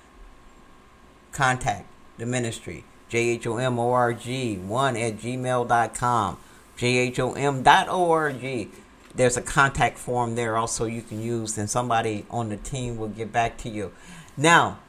[1.33, 2.85] contact the ministry.
[3.09, 6.37] J-H-O-M-O-R-G 1 at gmail.com.
[6.77, 8.69] J-H-O-M.org.
[9.15, 13.09] There's a contact form there also you can use, and somebody on the team will
[13.09, 13.91] get back to you.
[14.35, 14.79] Now,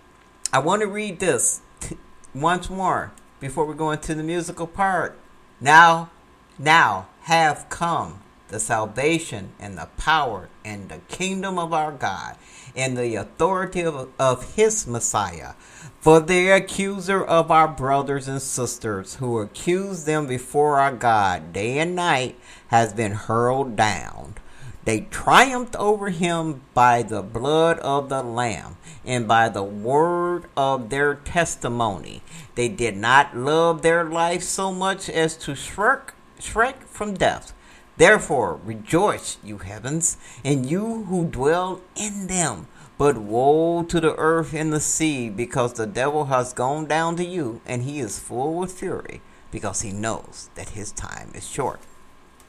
[0.52, 1.98] I want to read this t-
[2.34, 5.18] once more before we go into the musical part.
[5.60, 6.10] Now,
[6.58, 8.20] now have come
[8.54, 12.36] the salvation and the power and the kingdom of our God
[12.76, 15.54] and the authority of, of his Messiah
[15.98, 21.78] for the accuser of our brothers and sisters who accuse them before our God day
[21.80, 22.38] and night
[22.68, 24.36] has been hurled down.
[24.84, 30.90] They triumphed over him by the blood of the Lamb and by the word of
[30.90, 32.22] their testimony.
[32.54, 37.52] They did not love their life so much as to shrink, shrink from death.
[37.96, 42.66] Therefore, rejoice, you heavens, and you who dwell in them.
[42.96, 47.24] But woe to the earth and the sea, because the devil has gone down to
[47.24, 49.20] you, and he is full with fury,
[49.50, 51.80] because he knows that his time is short.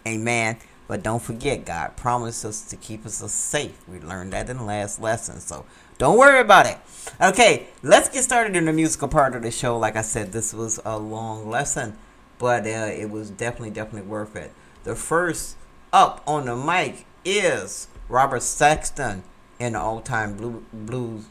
[0.08, 0.58] Amen.
[0.88, 3.88] But don't forget, God promised us to keep us safe.
[3.88, 5.40] We learned that in the last lesson.
[5.40, 5.66] So
[5.98, 6.78] don't worry about it.
[7.20, 9.80] Okay, let's get started in the musical part of the show.
[9.80, 11.98] Like I said, this was a long lesson,
[12.38, 14.52] but uh, it was definitely, definitely worth it.
[14.86, 15.58] The first
[15.92, 19.24] up on the mic is Robert Saxton
[19.58, 21.26] in the All Time Blue, Blues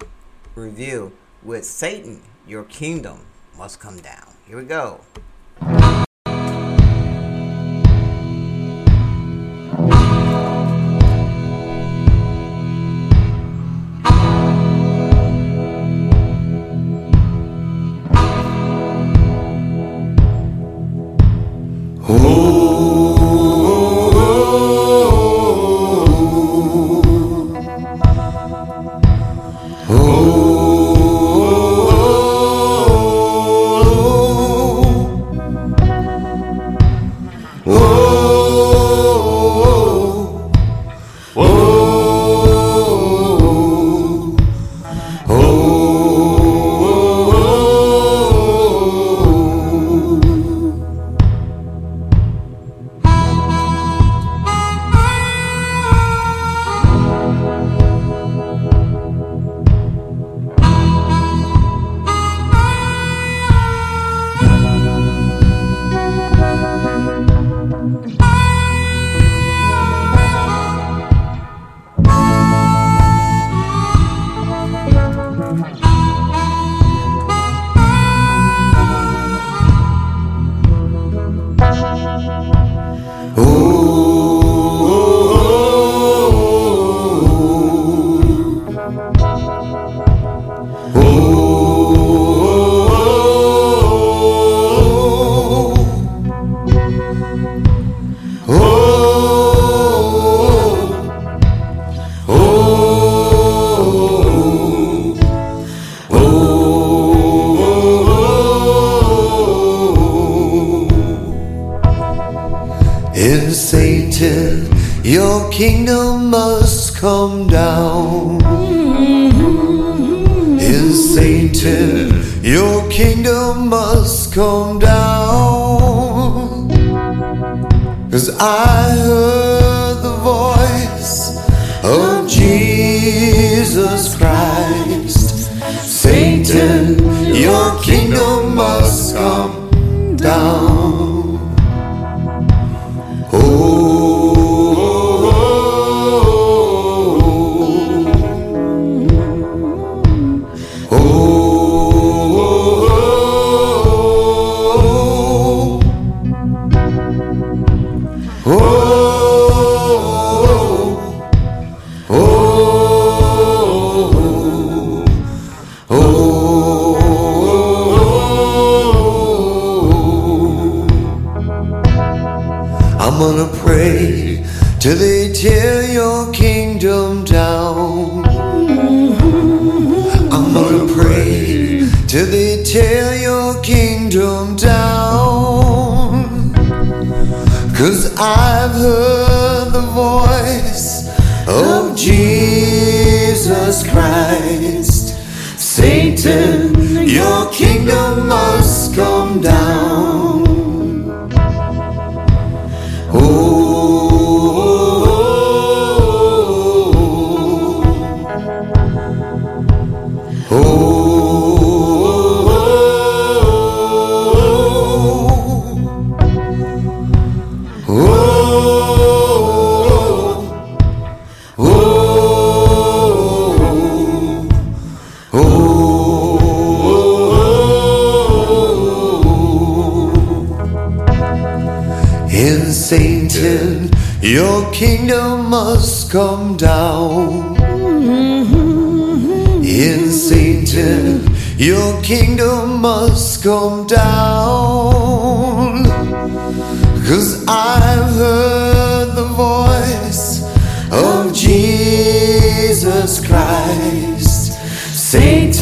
[0.56, 3.20] Review with Satan, Your Kingdom
[3.56, 4.34] Must Come Down.
[4.48, 5.02] Here we go.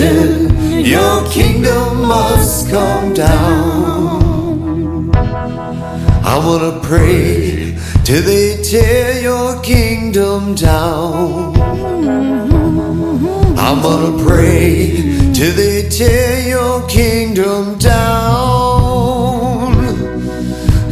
[0.02, 5.12] Your kingdom must come down.
[6.24, 11.54] I'm gonna pray till they tear your kingdom down.
[13.56, 19.12] I'm gonna pray till they tear your kingdom down.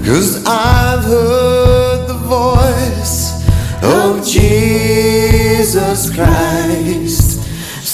[0.05, 3.45] Cause I've heard the voice
[3.83, 7.41] of Jesus Christ.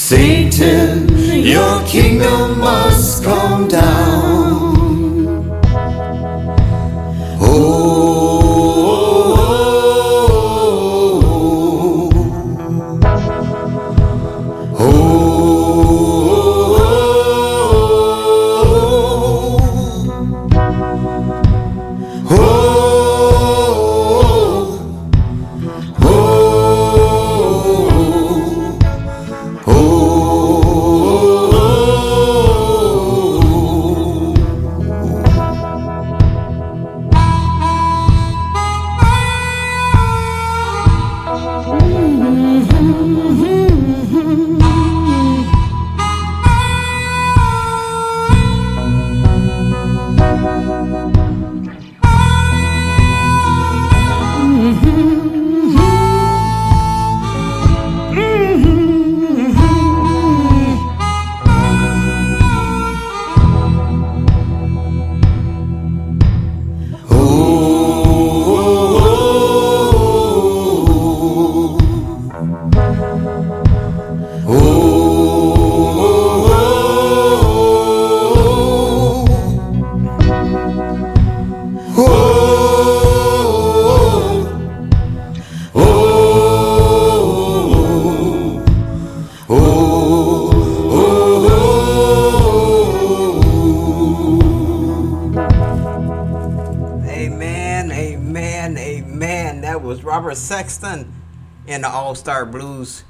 [0.09, 0.96] Satan,
[1.47, 4.46] your kingdom must come down.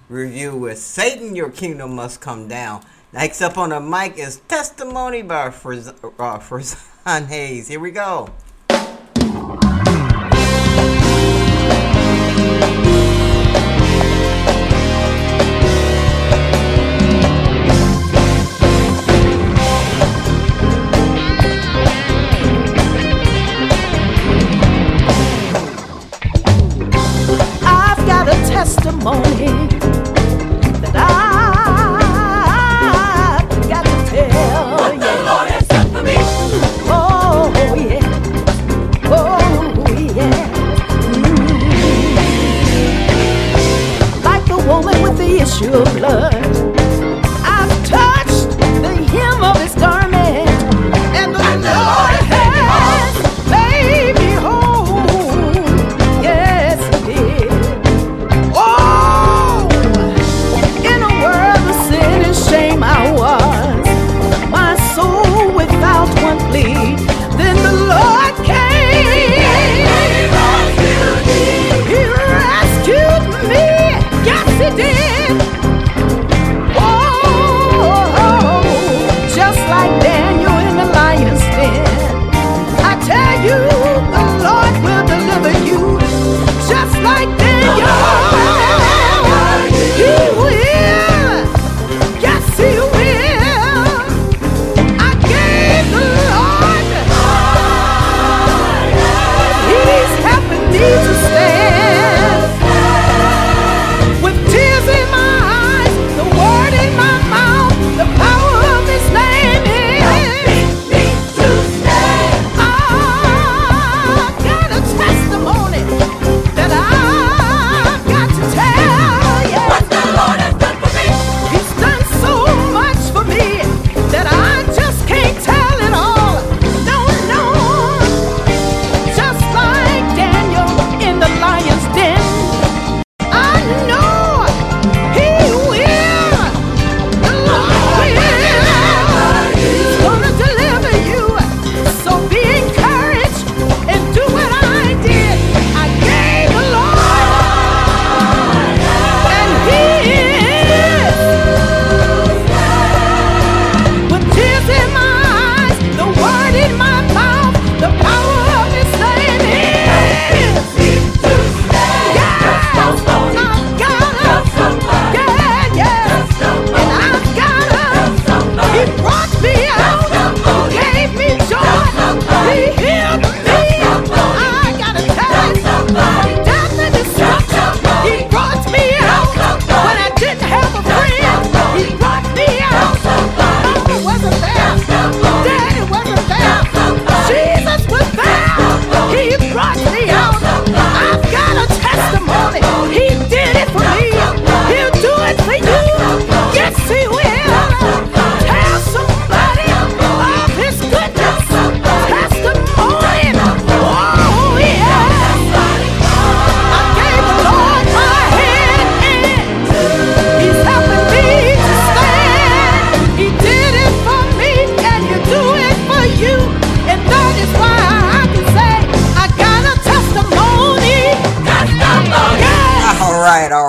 [0.09, 2.83] Review with Satan, Your Kingdom Must Come Down.
[3.13, 6.39] Next up on the mic is Testimony by Frizz- uh,
[7.27, 7.69] Hayes.
[7.69, 8.29] Here we go.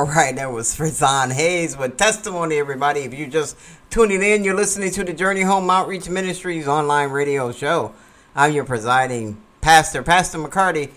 [0.06, 3.02] Right, that was Frizon Hayes with testimony, everybody.
[3.02, 3.58] If you're just
[3.90, 7.94] tuning in, you're listening to the Journey Home Outreach Ministries online radio show.
[8.36, 10.92] I'm your presiding pastor, Pastor McCarty,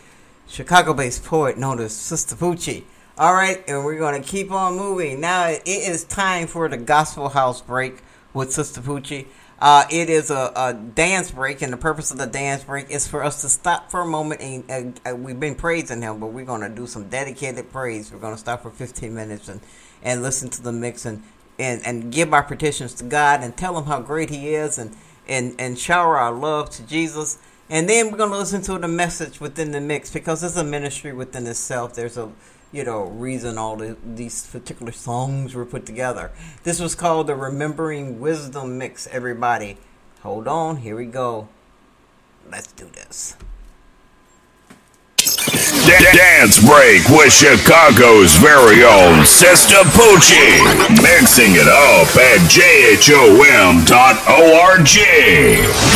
[0.49, 2.83] Chicago based poet known as Sister Poochie.
[3.17, 5.21] All right, and we're going to keep on moving.
[5.21, 8.03] Now it is time for the Gospel House break
[8.35, 9.27] with Sister Poochie.
[9.61, 13.07] Uh, it is a, a, dance break, and the purpose of the dance break is
[13.07, 14.41] for us to stop for a moment.
[14.41, 18.11] And we've been praising Him, but we're going to do some dedicated praise.
[18.11, 19.61] We're going to stop for 15 minutes and,
[20.03, 21.23] and listen to the mix and,
[21.59, 24.97] and, and give our petitions to God and tell Him how great He is and,
[25.29, 27.37] and, and shower our love to Jesus.
[27.69, 30.65] And then we're going to listen to the message within the mix because it's a
[30.65, 31.95] ministry within itself.
[31.95, 32.33] There's a
[32.73, 36.31] you know, reason all the, these particular songs were put together.
[36.63, 39.77] This was called the Remembering Wisdom Mix, everybody.
[40.23, 41.49] Hold on, here we go.
[42.49, 43.37] Let's do this.
[46.15, 50.61] Dance Break with Chicago's very own Sister Poochie.
[51.03, 53.87] Mixing it up at jhom.org.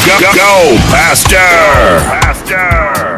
[0.06, 2.00] Go, go, go Pastor!
[2.20, 3.16] Pastor!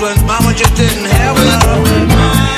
[0.00, 2.57] when mama just didn't have enough.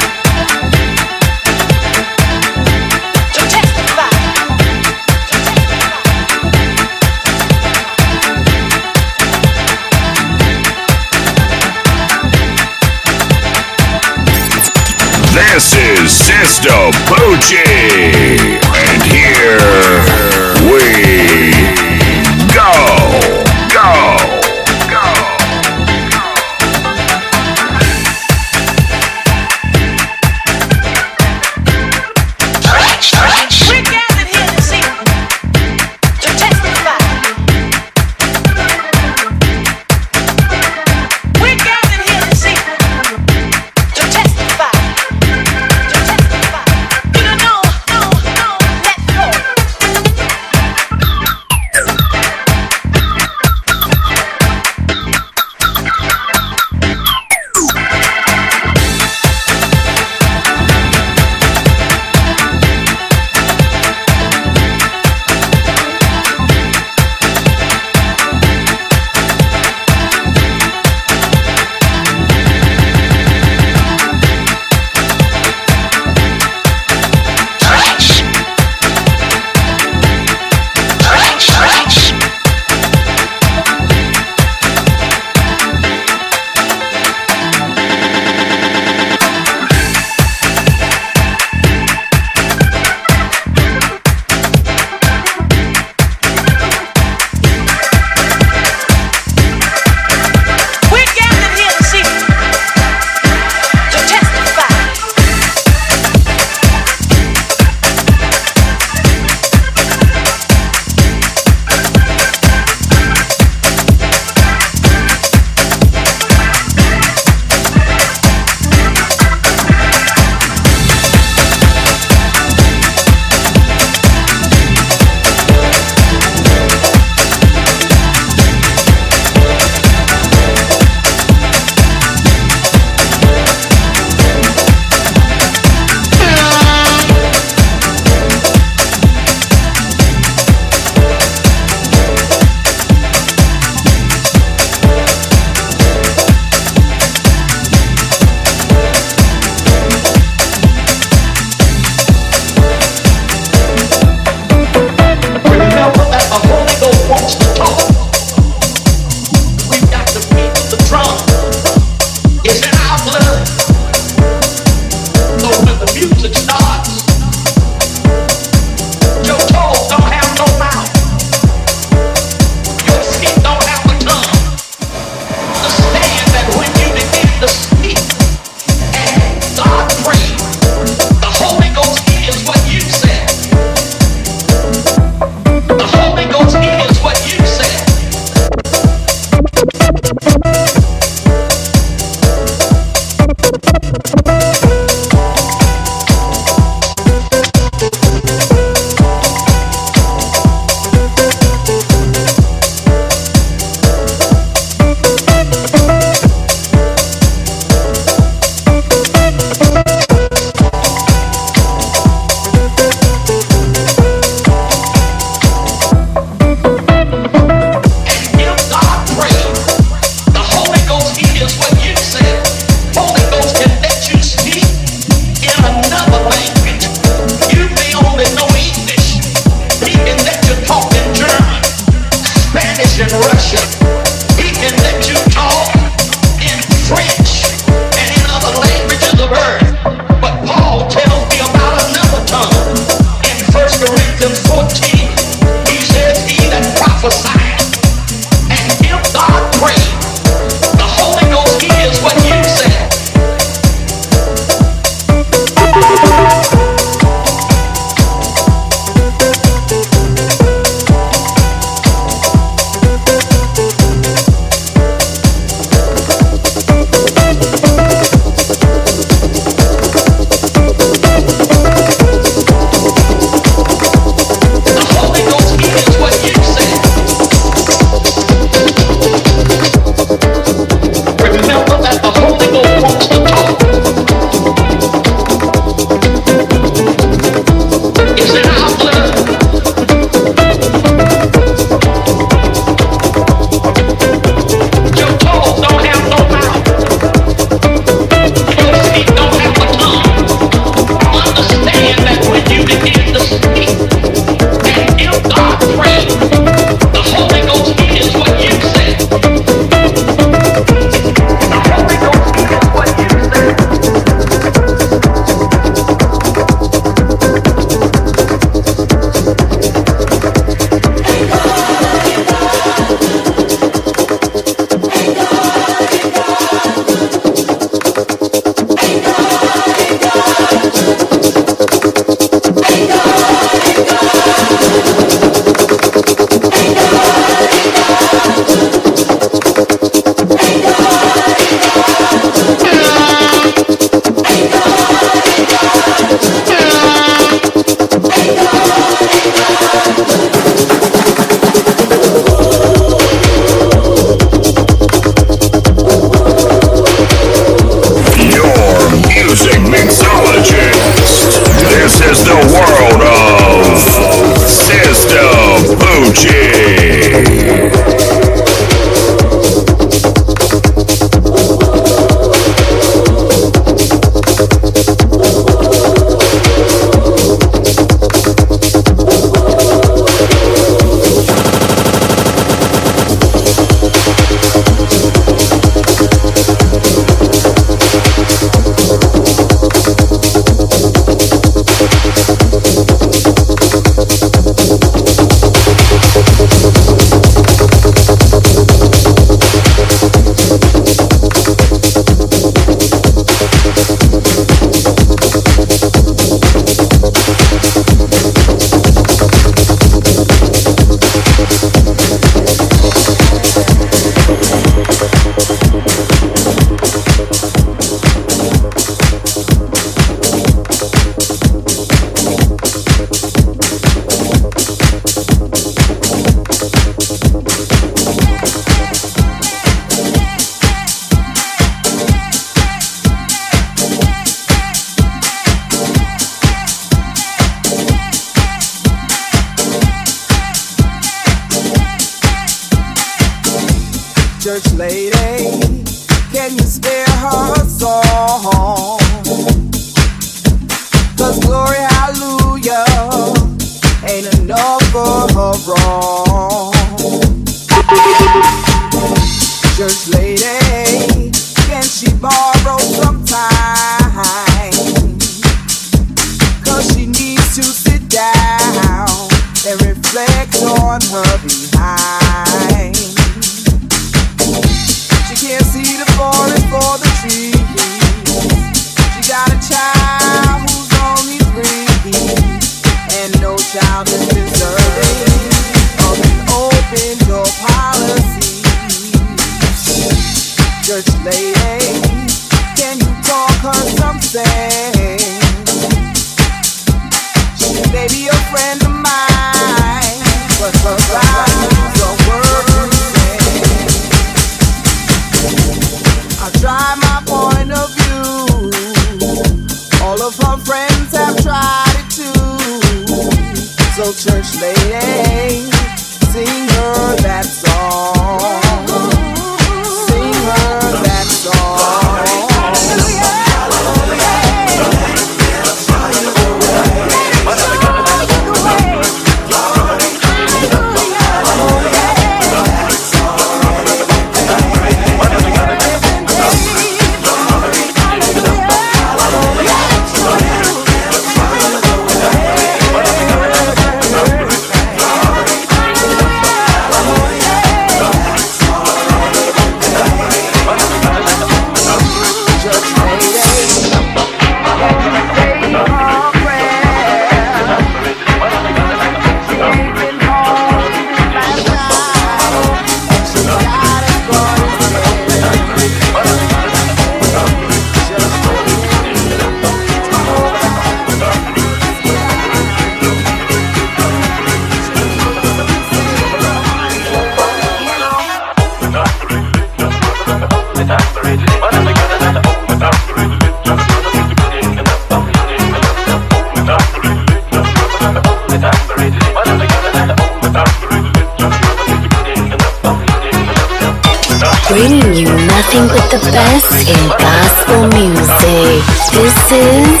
[595.70, 598.82] dancing with the best in gospel music.
[599.12, 600.00] This is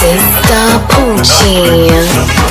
[0.00, 2.44] Sister Poochie.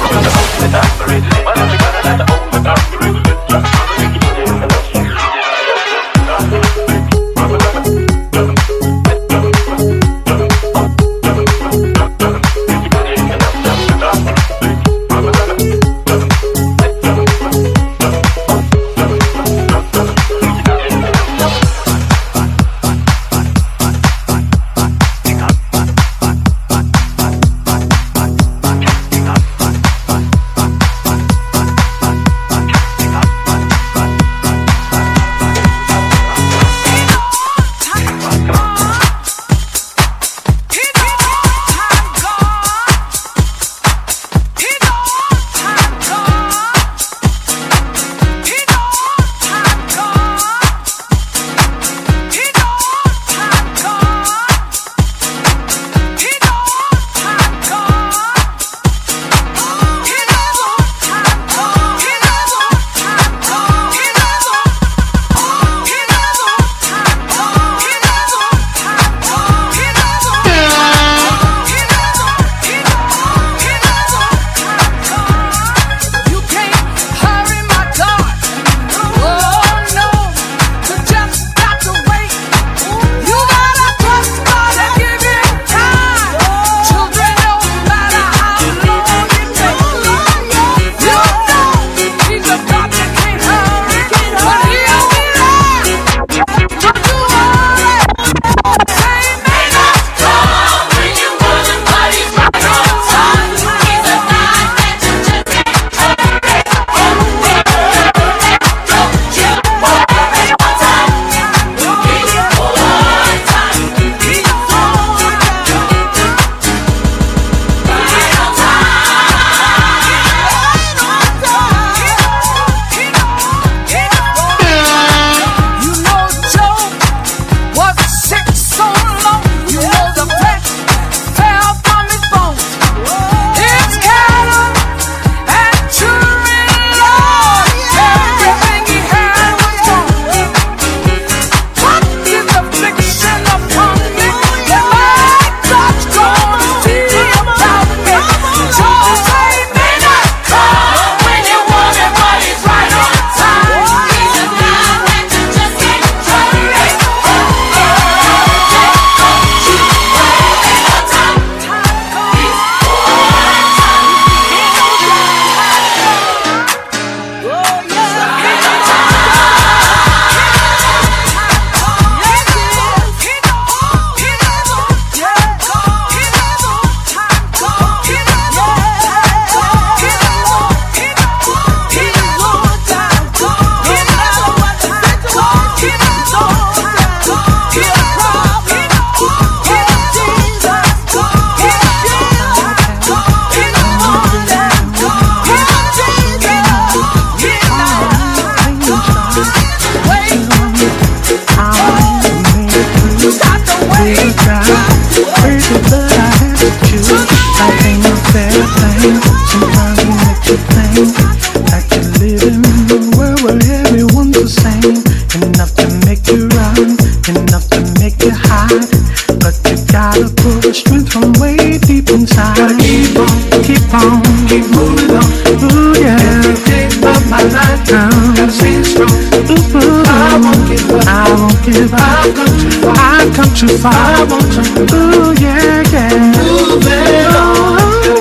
[233.70, 234.64] you, I want you.
[234.94, 236.34] Ooh, yeah, yeah.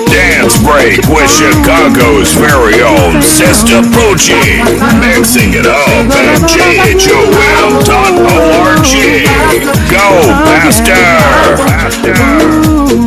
[0.07, 4.63] Dance break with Chicago's very own Sister Poochie,
[4.99, 7.83] mixing it up at jhom.org.
[9.89, 10.93] Go faster!
[11.67, 13.02] faster.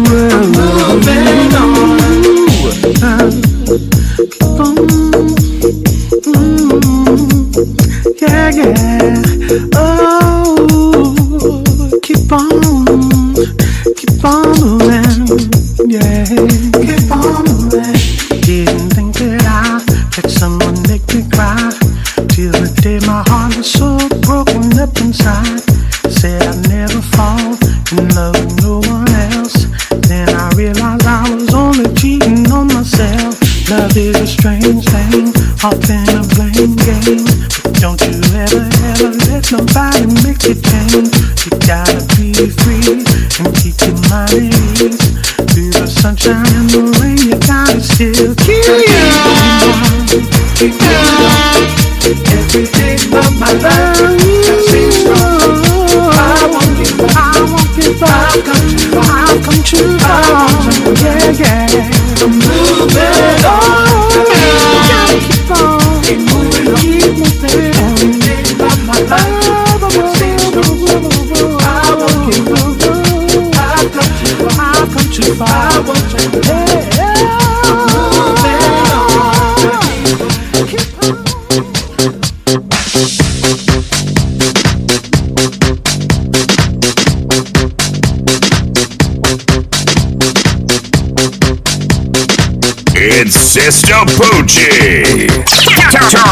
[93.67, 94.07] Mr.
[94.17, 95.27] Poochie.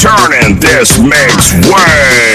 [0.00, 2.33] Turning this mix way.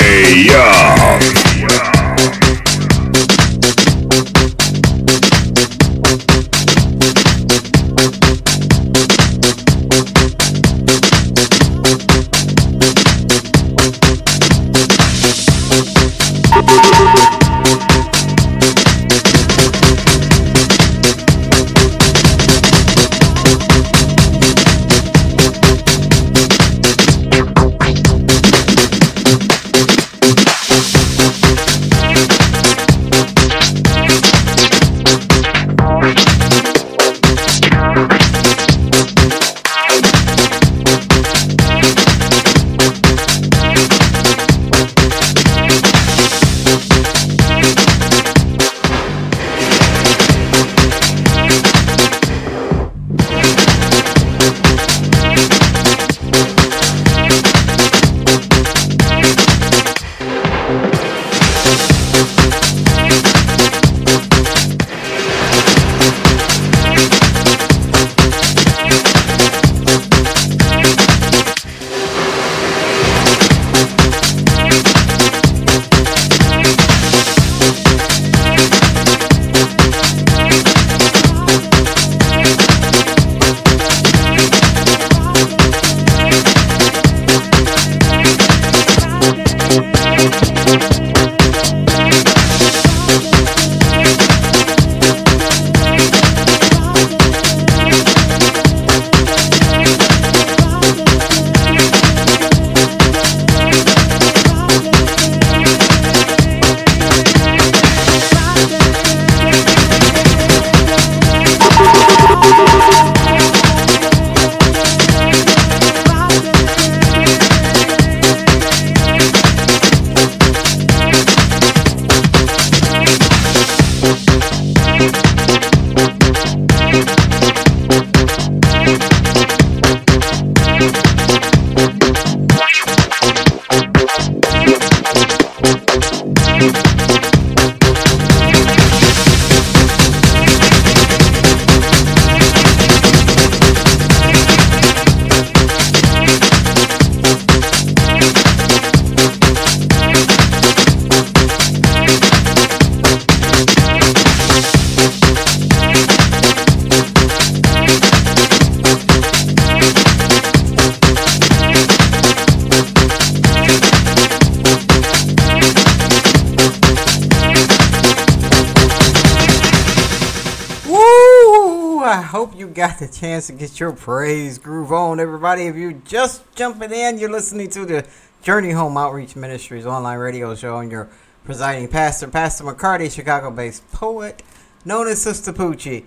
[173.40, 175.68] Chance to get your praise groove on, everybody.
[175.68, 178.06] If you're just jumping in, you're listening to the
[178.42, 181.08] Journey Home Outreach Ministries online radio show, and your
[181.46, 184.44] presiding pastor, Pastor McCarty, Chicago-based poet,
[184.84, 186.04] known as Sister Poochie.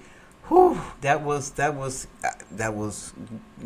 [0.48, 2.06] Whew, that was that was
[2.50, 3.14] that was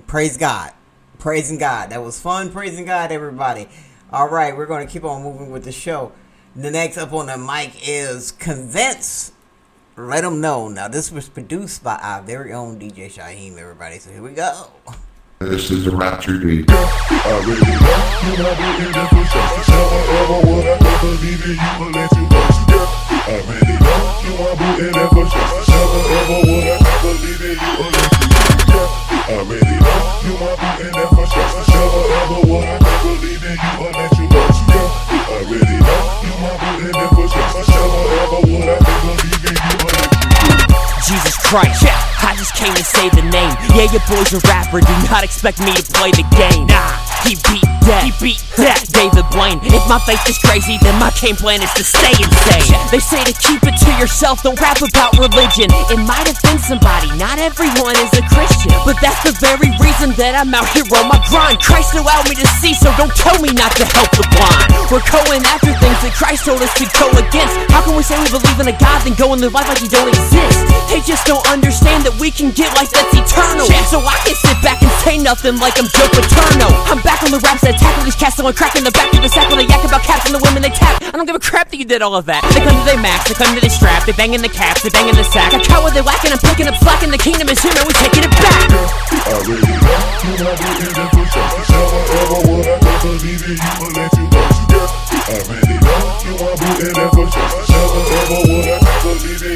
[0.07, 0.73] praise God,
[1.19, 1.91] praising God.
[1.91, 3.69] That was fun, praising God, everybody.
[4.13, 6.13] All right, we're going to keep on moving with the show.
[6.55, 9.33] The next up on the mic is Convince.
[9.99, 10.69] Let them know.
[10.69, 13.99] Now, this was produced by our very own DJ Shyhiem, everybody.
[13.99, 14.67] So here we go.
[15.39, 16.67] This is a Rapture D.
[16.69, 19.69] I really love you, I believe in for justice.
[19.69, 22.45] Never ever would I ever believe in you or let you go.
[22.69, 22.85] Yeah.
[23.25, 25.69] I really love you, I believe in for justice.
[25.69, 28.46] Never ever would I ever leave in you or let you go.
[28.69, 29.43] Yeah.
[29.47, 31.69] Really love you, I believe in for justice.
[31.69, 34.41] Never ever would I ever leave in you or let you go.
[34.71, 34.89] Yeah.
[35.27, 37.69] I really love you, I believe in for justice.
[37.69, 40.31] Never ever would I ever leave in you or let you
[40.67, 40.96] go.
[41.07, 43.55] Jesus Christ, yeah, I just came to say the name.
[43.79, 46.67] Yeah, your boy's a rapper, do not expect me to play the game.
[46.67, 48.83] Nah, he beat that, he beat that.
[48.91, 52.75] David Blaine, if my faith is crazy, then my game plan is to stay insane.
[52.91, 55.71] They say to keep it to yourself, don't rap about religion.
[55.95, 58.75] It might offend somebody, not everyone is a Christian.
[58.83, 61.63] But that's the very reason that I'm out here on my grind.
[61.63, 64.75] Christ allowed me to see, so don't tell me not to help the blind.
[64.91, 67.55] We're going after things that Christ told us to go against.
[67.71, 69.79] How can we say we believe in a God, then go and live life like
[69.79, 70.67] He don't exist?
[70.97, 73.69] They just don't understand that we can get life that's eternal.
[73.93, 76.73] So I can sit back and say nothing like I'm Joe Paterno.
[76.89, 79.13] I'm back on the raps that attack all these cats, throwing crack in the back
[79.13, 80.97] of the sack when they yak about caps and the women they tap.
[81.05, 82.41] I don't give a crap that you did all of that.
[82.49, 84.89] They come to their max, they come to their strap, they bang in the caps,
[84.89, 85.53] they bang in the sack.
[85.53, 87.85] I try what they whacking, I'm picking up slack, and the kingdom is here, and
[87.85, 88.57] we taking it back.
[88.65, 91.77] I really love you, I believe in for justice.
[91.77, 93.61] Never ever would I ever leave in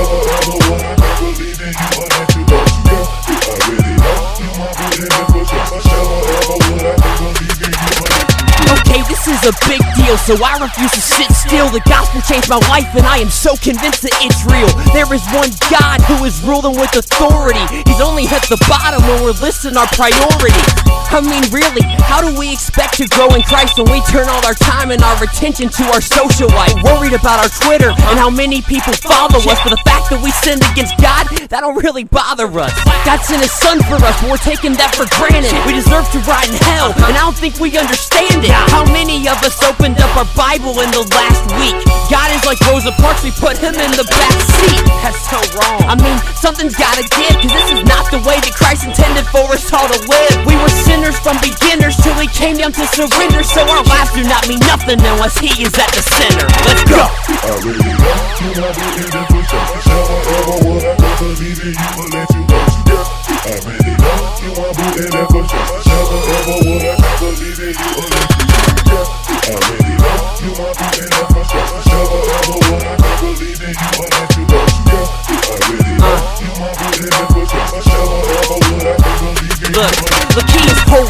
[8.93, 11.73] Okay, this is a big deal, so I refuse to sit still.
[11.73, 14.69] The gospel changed my life, and I am so convinced that it's real.
[14.93, 17.65] There is one God who is ruling with authority.
[17.89, 20.69] He's only at the bottom when we're listing our priorities.
[21.09, 24.45] I mean, really, how do we expect to grow in Christ when we turn all
[24.45, 26.77] our time and our attention to our social life?
[26.85, 30.37] Worried about our Twitter and how many people follow us, but the fact that we
[30.45, 32.77] sinned against God, that don't really bother us.
[33.09, 35.53] God sent His Son for us, but we're taking that for granted.
[35.65, 38.53] We deserve to rot in hell, and I don't think we understand it.
[38.53, 41.77] How many of us opened up our Bible in the last week?
[42.11, 44.83] God is like Rosa Parks, we put Him in the back seat.
[45.05, 45.87] That's so wrong.
[45.87, 49.45] I mean, something's gotta give, cause this is not the way that Christ intended for
[49.53, 50.37] us all to live.
[50.45, 54.25] We were sinners from beginners till He came down to surrender, so our lives do
[54.25, 56.47] not mean nothing unless He is at the center.
[56.69, 57.03] Let's go.
[57.03, 59.87] I really love you, I believe in for justice.
[59.87, 62.61] Never ever would I ever leave in you or let you go.
[62.89, 63.23] Yeah.
[63.43, 65.92] I really love you, I believe in for justice.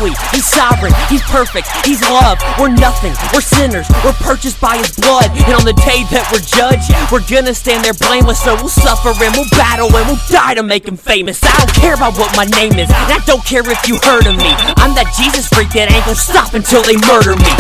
[0.03, 2.39] Holy, He's sovereign, He's perfect, He's love.
[2.59, 5.31] We're nothing, we're sinners, we're purchased by His blood.
[5.47, 8.43] And on the day that we're judged, we're gonna stand there blameless.
[8.43, 11.39] So we'll suffer and we'll battle and we'll die to make Him famous.
[11.43, 14.27] I don't care about what my name is, and I don't care if you heard
[14.27, 14.51] of me.
[14.83, 17.53] I'm that Jesus freak that ain't gonna stop until they murder me.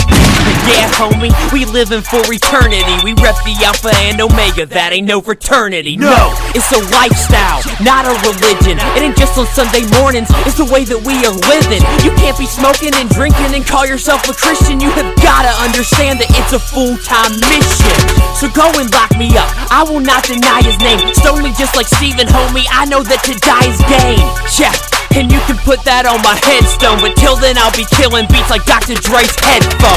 [0.66, 2.94] Yeah, homie, we living for eternity.
[3.02, 5.96] We rep the Alpha and Omega, that ain't no fraternity.
[5.96, 8.78] No, it's a lifestyle, not a religion.
[8.94, 11.82] It ain't just on Sunday mornings, it's the way that we are living.
[12.02, 14.80] You can't be smoking and drinking and call yourself a Christian.
[14.80, 17.98] You have gotta understand that it's a full time mission.
[18.38, 19.50] So go and lock me up.
[19.68, 21.00] I will not deny his name.
[21.14, 22.64] Stone me just like Stephen, homie.
[22.70, 24.22] I know that to die is gain.
[24.56, 24.72] Yeah.
[25.12, 28.48] And you can put that on my headstone, but till then I'll be killing beats
[28.48, 28.96] like Dr.
[28.96, 29.92] Dre's headphones.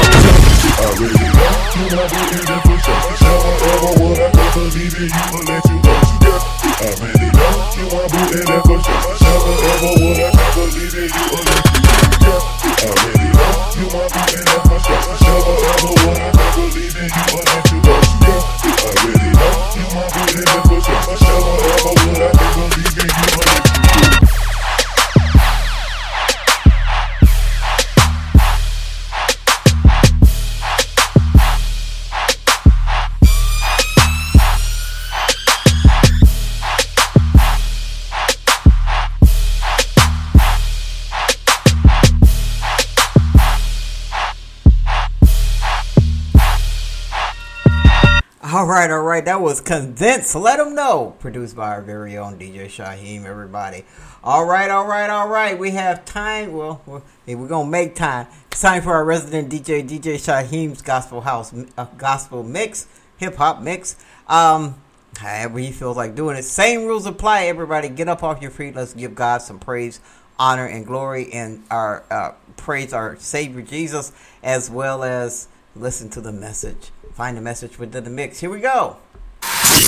[48.76, 49.24] Right, all right.
[49.24, 50.34] That was Convince.
[50.34, 51.16] Let them know.
[51.18, 53.86] Produced by our very own DJ Shyhiem, everybody.
[54.22, 55.58] All right, all right, all right.
[55.58, 56.52] We have time.
[56.52, 58.26] Well, we're, we're going to make time.
[58.52, 62.86] It's time for our resident DJ, DJ Shyhiem's Gospel House, uh, Gospel Mix,
[63.16, 63.96] Hip Hop Mix.
[64.28, 64.74] Um,
[65.16, 66.42] however he feels like doing it.
[66.42, 67.88] Same rules apply, everybody.
[67.88, 68.74] Get up off your feet.
[68.76, 70.00] Let's give God some praise,
[70.38, 74.12] honor, and glory, and our uh, praise our Savior Jesus,
[74.42, 75.48] as well as
[75.80, 76.90] listen to the message.
[77.12, 78.40] Find the message within the mix.
[78.40, 78.96] Here we go.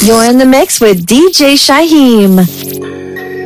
[0.04, 3.37] You're in the mix with DJ Shyhiem.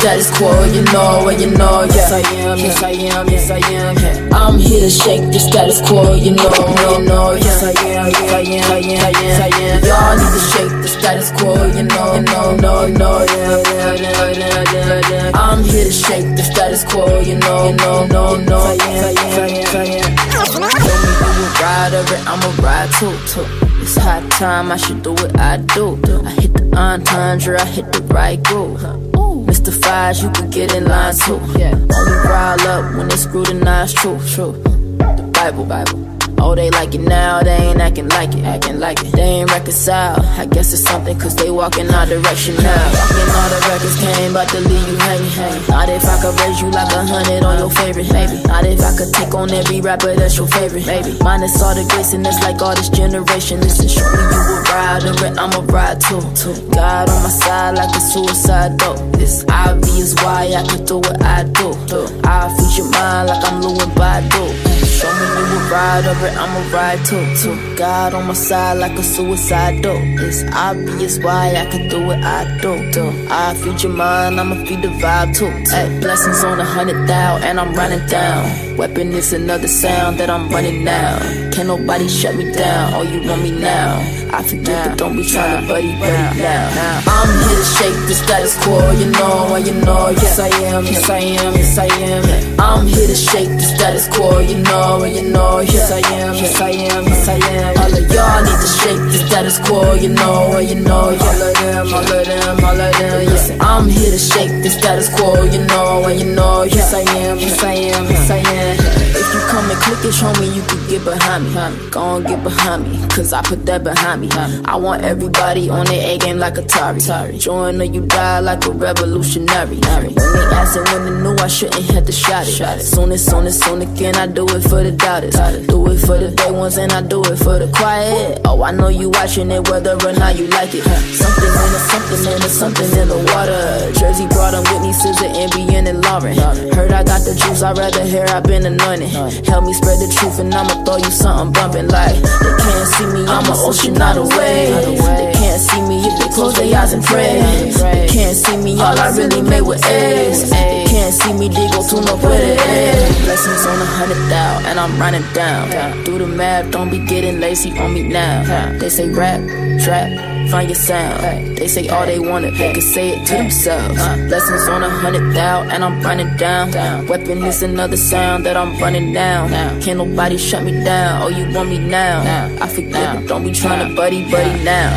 [0.00, 1.94] Status quo, you know, and you know, yeah.
[1.94, 3.96] yes I am, yes I am, yes I am.
[3.98, 4.28] yeah.
[4.32, 8.32] I'm here to shake the status quo, you know, you know, yes I am, yes
[8.32, 9.84] I am, yes I am, yes I am.
[9.84, 14.30] Y'all need to shake the status quo, you know, no, no, no, yeah, yeah, yeah,
[14.40, 15.32] yeah, yeah, yeah.
[15.34, 19.48] I'm here to shake the status quo, you know, no, no, no, yes I am,
[19.52, 20.80] yes I am, yes I am.
[20.80, 23.44] Show me you a rider, and I'm a ride too, too.
[23.82, 26.00] It's hot time, I should do what I do.
[26.24, 29.09] I hit the entendre, I hit the right groove.
[29.46, 29.72] Mr.
[29.82, 31.34] Fives, you can get in line too.
[31.34, 34.34] Only rile up when they scrutinize truth.
[34.34, 34.52] True.
[34.52, 36.19] The Bible, Bible.
[36.40, 39.12] Oh, they like it now, they ain't acting like it, acting like it.
[39.12, 40.24] They ain't reconciled.
[40.40, 42.84] I guess it's something, cause they walking our direction now.
[42.96, 45.68] Walking all the records came, about to leave you hanging, hanging.
[45.68, 48.42] Not if I could raise you like a hundred on your favorite, maybe.
[48.48, 51.12] Not if I could take on every rapper that's your favorite, maybe.
[51.20, 53.60] Minus all the grace and it's like all this generation.
[53.60, 56.24] Listen, show me you a rider, and I'm a ride too.
[56.72, 58.98] God on my side like a suicide dope.
[59.20, 61.76] It's obvious why I can do what I do.
[62.24, 64.89] I feed your mind like I'm Louis Badu.
[65.00, 67.56] Show me you a rider, and I'ma ride too, too.
[67.74, 69.96] God on my side like a suicide dope.
[70.20, 72.90] It's obvious why I can do what I do.
[72.92, 73.06] do.
[73.30, 75.48] I feed your mind, I'ma feed the vibe too.
[75.72, 78.76] Ay, blessings on a hundred thou, and I'm running down.
[78.76, 81.18] Weapon is another sound that I'm running now.
[81.52, 82.92] Can't nobody shut me down.
[82.94, 83.98] Oh, you want me now?
[84.32, 87.02] I forget, but don't be trying to buddy buddy now.
[87.06, 90.84] I'm here to shake the status quo, you know, and you know, yes I am,
[90.84, 92.60] yes I am, yes I am.
[92.60, 96.34] I'm here to shake the status quo, you know, and you know, yes I am,
[96.34, 97.78] yes I am, yes I am.
[97.78, 101.42] All of y'all need to shake the status quo, you know, and you know, all
[101.48, 103.50] of them, all of them, all of them, yes.
[103.60, 107.38] I'm here to shake the status quo, you know, and you know, yes I am,
[107.38, 108.99] yes I am, yes I am.
[109.20, 111.90] If you come and click it, show me you can get behind me.
[111.90, 114.30] Go on, get behind me, cause I put that behind me.
[114.64, 117.38] I want everybody on their A game like Atari.
[117.38, 119.76] Join or you die like a revolutionary.
[119.76, 122.82] When they asking when the new, I shouldn't have to shot it.
[122.82, 125.36] Soon as soon as soon again, I do it for the doubters.
[125.66, 128.40] Do it for the day ones and I do it for the quiet.
[128.46, 130.84] Oh, I know you watching it whether or not you like it.
[130.84, 133.92] Something in the something in the something in the water.
[134.00, 136.74] Jersey brought them Whitney, SZA, NBN, and Lauryn.
[136.74, 139.09] Heard I got the juice, I'd rather hear I've been anointed.
[139.10, 143.06] Help me spread the truth and I'ma throw you something bumping like they can't see
[143.06, 145.02] me, I'm an ocean out of waves.
[145.02, 147.40] They can't see me if they close their eyes and pray.
[147.74, 150.50] They can't see me, all I really made with eggs.
[150.50, 153.24] They can't see me, they go up with it.
[153.24, 156.04] Blessings on a hundred thou, and I'm running down.
[156.04, 158.78] Do the math, don't be getting lazy on me now.
[158.78, 159.40] They say rap,
[159.82, 160.10] trap,
[160.50, 161.56] find your sound.
[161.56, 163.96] They say all they wanted, they can say it to themselves.
[164.30, 166.72] Lessons on a hundred thou, and I'm running down.
[167.06, 169.50] Weapon is another sound that I'm running down.
[169.80, 171.22] Can't nobody shut me down.
[171.22, 172.20] Oh, you want me now?
[172.60, 174.88] I forget, but don't be trying to buddy buddy now.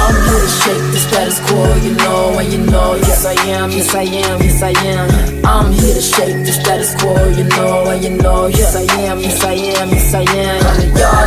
[0.00, 3.70] I'm here to shake the status quo, you know, and you know, yes I am,
[3.70, 5.08] yes I am, yes I am.
[5.44, 9.18] I'm here to shake the status quo, you know, and you know, yes I am,
[9.20, 10.60] yes I am, yes I am.
[10.98, 11.17] Y'all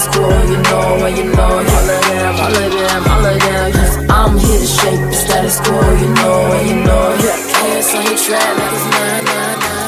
[0.00, 3.40] status quo, you know, and you know, all of them, all of them, all of
[3.40, 4.10] them.
[4.10, 7.36] I'm here to shake the status quo, you know, and you know, yeah.
[7.60, 9.79] Hands on your track like it's mine, mine, mine.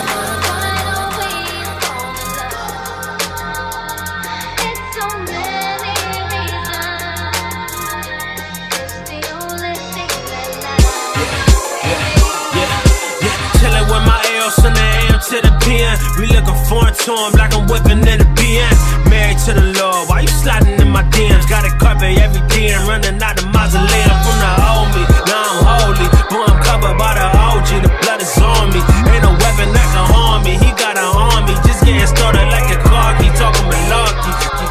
[15.32, 15.96] To the PM.
[16.20, 18.76] We looking foreign to him like I'm whipping in the BM.
[19.08, 21.48] Married to the Lord, why you sliding in my DMs?
[21.48, 24.92] Got a carpet every DM, running out the mausoleum from the old.
[25.24, 27.70] Now I'm holy, boy, I'm covered by the OG.
[27.80, 28.80] The blood is on me.
[29.08, 30.60] Ain't no weapon that can harm me.
[30.60, 33.16] He got an army, just getting started like a car.
[33.16, 34.61] He talking malarkey.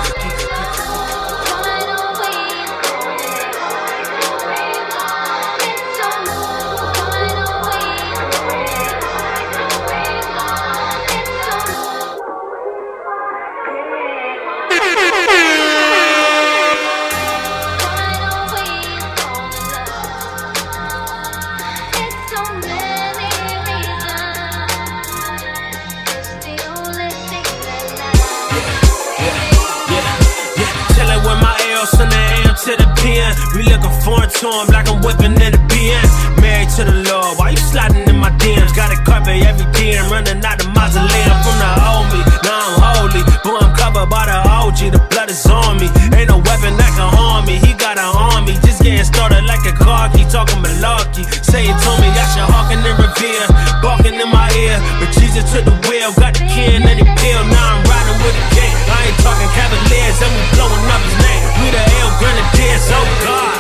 [33.56, 36.08] We looking foreign to him like I'm whipping in the BN.
[36.40, 38.72] Married to the Lord, why you sliding in my DMs?
[38.76, 42.08] Got a carpet every DM, running out the mausoleum from the old.
[42.48, 44.96] Now I'm holy, boy, I'm covered by the OG.
[44.96, 45.92] The blood is on me.
[46.16, 47.60] Ain't no weapon that can harm me.
[47.60, 50.24] He got an army, just getting started like a car key.
[50.32, 51.28] Talking malarkey.
[51.44, 53.48] Saying to me, I should hawking and revere.
[53.84, 56.16] Barking in my ear, but Jesus took the wheel.
[56.16, 57.48] Got the key and he peeled.
[57.52, 58.74] Now I'm riding with a king.
[58.90, 61.44] I ain't talking Cavaliers, and we blowing up his name.
[61.62, 63.58] We the El Grenadiers, oh God.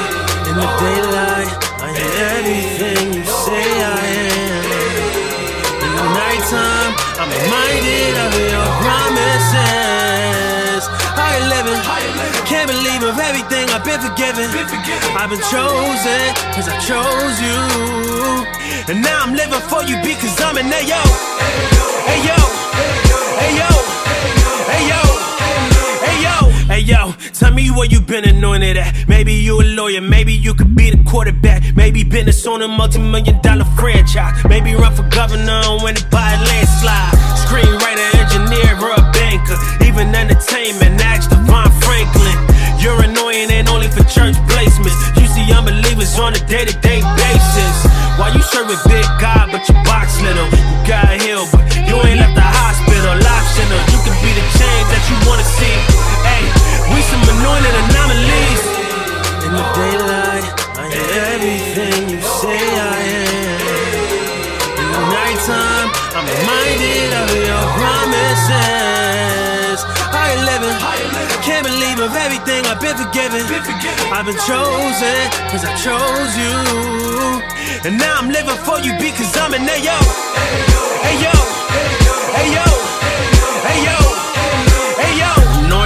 [0.49, 1.51] In the daylight,
[1.81, 1.95] I am
[2.35, 3.83] everything you say I
[4.29, 4.61] am.
[5.85, 10.83] In the nighttime, I'm reminded of your promises.
[11.17, 11.79] How you living?
[12.45, 14.49] Can't believe of everything I've been forgiven.
[15.15, 16.21] I've been chosen,
[16.51, 18.45] cause I chose you.
[18.91, 21.01] And now I'm living for you because I'm an Ayo.
[22.11, 22.37] Ayo.
[22.75, 23.19] Ayo.
[23.45, 23.80] Ayo.
[26.71, 29.07] Hey yo, tell me where you been anointed at.
[29.07, 31.75] Maybe you a lawyer, maybe you could be the quarterback.
[31.75, 34.33] Maybe business on a multi-million dollar franchise.
[34.47, 37.11] Maybe run for governor and win it by a landslide.
[37.43, 39.59] Screenwriter, engineer, or a banker.
[39.83, 42.39] Even entertainment, ask DeVon Franklin.
[42.79, 44.95] You're annoying and only for church placements.
[45.19, 47.75] You see unbelievers on a day-to-day basis.
[48.17, 50.47] Why you serve a big God, but you box little?
[50.47, 52.90] You got healed, but you ain't left the hospital.
[53.01, 55.73] Optional, you can be the change that you wanna see.
[56.21, 56.45] Hey,
[56.93, 58.61] we some anointed anomalies.
[59.41, 60.45] In the daylight,
[60.77, 60.93] I am
[61.33, 63.57] everything you say I am.
[64.77, 69.81] In the nighttime, I'm reminded of your promises.
[70.13, 70.77] How you living?
[71.41, 73.41] Can't believe of everything I've been forgiven.
[74.13, 75.17] I've been chosen,
[75.49, 76.53] cause I chose you.
[77.81, 79.97] And now I'm living for you because I'm an Ayo.
[81.09, 81.33] Ayo.
[81.81, 82.13] Ayo.
[82.37, 82.80] Ayo.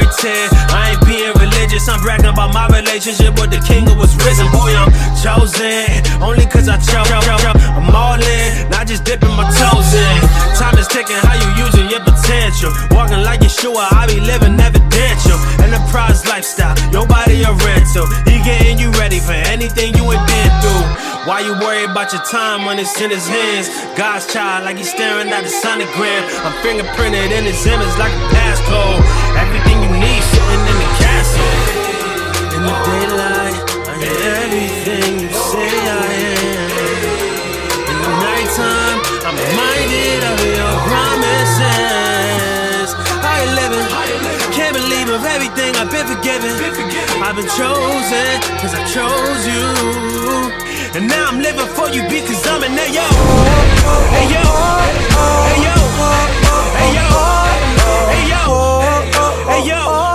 [0.05, 1.87] I ain't being religious.
[1.89, 4.45] I'm bragging about my relationship with the king who was risen.
[4.51, 7.09] Boy, I'm chosen, only cause I chose.
[7.09, 10.17] I'm all in, not just dipping my toes in.
[10.57, 12.71] Time is ticking, how you using your potential.
[12.91, 15.37] Walking like Yeshua, I be living evidential.
[15.61, 18.05] Enterprise lifestyle, your body a rental.
[18.29, 20.85] He getting you ready for anything you ain't been through.
[21.25, 23.67] Why you worry about your time when it's in his hands?
[23.97, 26.21] God's child, like he's staring at a sonogram.
[26.45, 29.01] I'm fingerprinted in his image like a passcode.
[29.33, 29.74] Everything
[32.65, 34.01] the daylight, I am
[34.41, 36.73] everything you say I am.
[37.91, 38.97] In the nighttime,
[39.27, 42.89] I'm reminded of your promises.
[43.45, 43.85] You living?
[44.57, 46.49] Can't believe of everything I've been forgiven.
[47.21, 50.49] I've been chosen, cause I chose you.
[50.97, 53.05] And now I'm living for you because I'm an Ayo.
[54.19, 54.45] Ayo.
[55.53, 55.75] Ayo.
[56.81, 57.05] Ayo.
[58.15, 58.15] Ayo.
[58.15, 58.43] Ayo.
[59.53, 60.14] Ayo.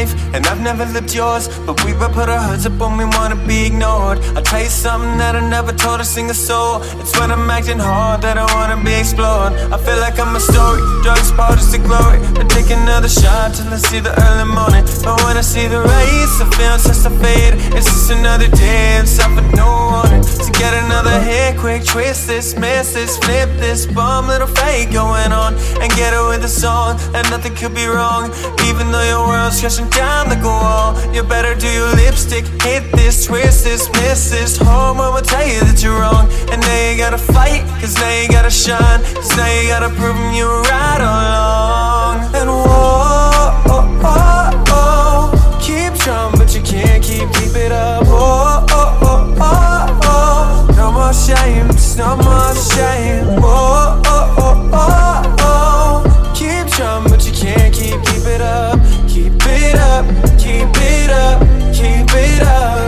[0.00, 1.48] Life, and I've never lived yours.
[1.66, 4.18] But we both put our hoods up when we wanna be ignored.
[4.36, 6.82] I'll tell you something that I never told a single soul.
[7.00, 9.52] It's when I'm acting hard that I wanna be explored.
[9.74, 12.18] I feel like I'm a story, drugs, parties to glory.
[12.40, 14.84] I take another shot till I see the early morning.
[15.04, 17.54] But when I see the rays, I feel such a fade.
[17.76, 20.22] It's just another day of with no warning.
[20.44, 25.32] To get another hit, quick twist this, miss this, flip this, bum little fake going
[25.32, 25.54] on.
[25.80, 28.30] And get it with a song, and nothing could be wrong.
[28.68, 32.44] Even though your world's crashing down like a wall, you better do your lipstick.
[32.62, 34.56] Hit this, twist this, miss this.
[34.58, 36.28] Home will tell you that you're wrong.
[36.50, 39.00] And now you gotta fight, cause now you gotta shine.
[39.14, 42.34] Cause now you gotta prove you were right along.
[42.34, 48.04] And whoa, oh, oh, oh, keep trying, but you can't keep, keep it up.
[48.06, 53.26] Oh, oh, oh, oh, oh, no more shame, just no more shame.
[53.42, 57.04] Oh, oh, oh, oh, oh, keep trying,
[60.50, 61.38] keep it up,
[61.72, 62.78] keep it up.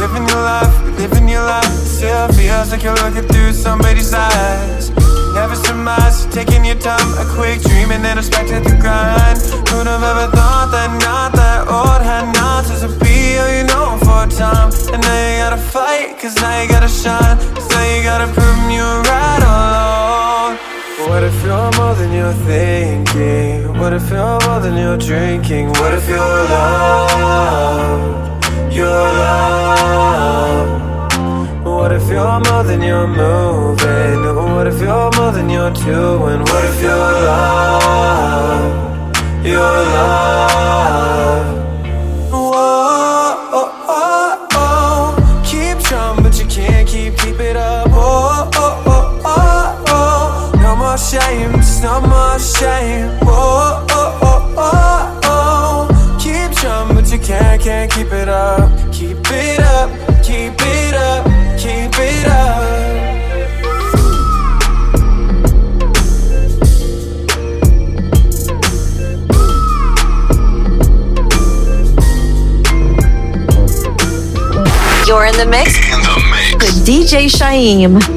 [0.00, 1.74] Living your life, living your life.
[1.96, 4.90] Still feels like you're looking through somebody's eyes.
[5.34, 9.38] Never surmise, taking your time, a quick dream and then expected the grind.
[9.70, 13.96] Who'd have ever thought that not that old had nonsense to be all you know
[14.04, 14.70] for a time.
[14.92, 17.38] And now you gotta fight, cause now you gotta shine.
[17.54, 19.91] Cause now you gotta prove 'em you were right all along.
[21.12, 23.78] What if you're more than you're thinking?
[23.78, 25.68] What if you're more than you're drinking?
[25.68, 26.16] What if you're
[26.54, 28.46] loved?
[28.74, 28.88] You're
[29.20, 30.72] loved.
[31.66, 34.24] What if you're more than you're moving?
[34.54, 36.40] What if you're more than you're doing?
[36.40, 38.51] What if you're loved?
[77.40, 78.11] With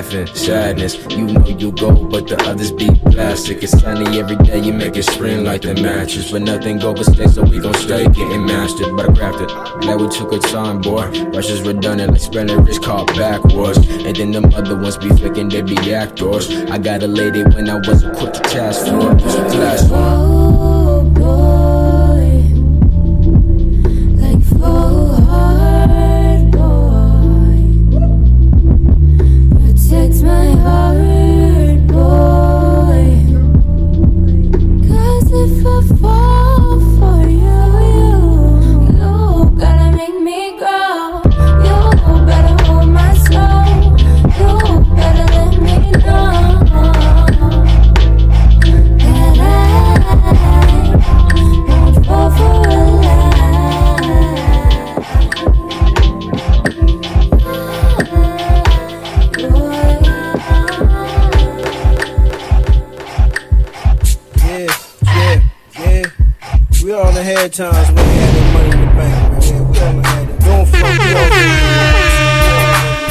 [0.00, 0.94] laughing, sadness.
[1.10, 3.62] You know you go, but the others be plastic.
[3.62, 6.30] It's sunny every day, you make it spring like the mattress.
[6.30, 8.96] But nothing go but stay, so we gon' stay getting mastered.
[8.96, 9.48] But I crafted,
[9.82, 11.06] glad we took our time, boy.
[11.34, 13.78] Rush is redundant, like spelling rich called backwards.
[14.06, 16.50] And then them other ones be faking, they be actors.
[16.70, 19.18] I got a lady when I wasn't quick to task for it.
[19.52, 20.09] Class one.
[68.60, 69.42] Money in the bank, man.
[69.42, 70.40] Yeah, we all had it.
[70.40, 71.30] Don't done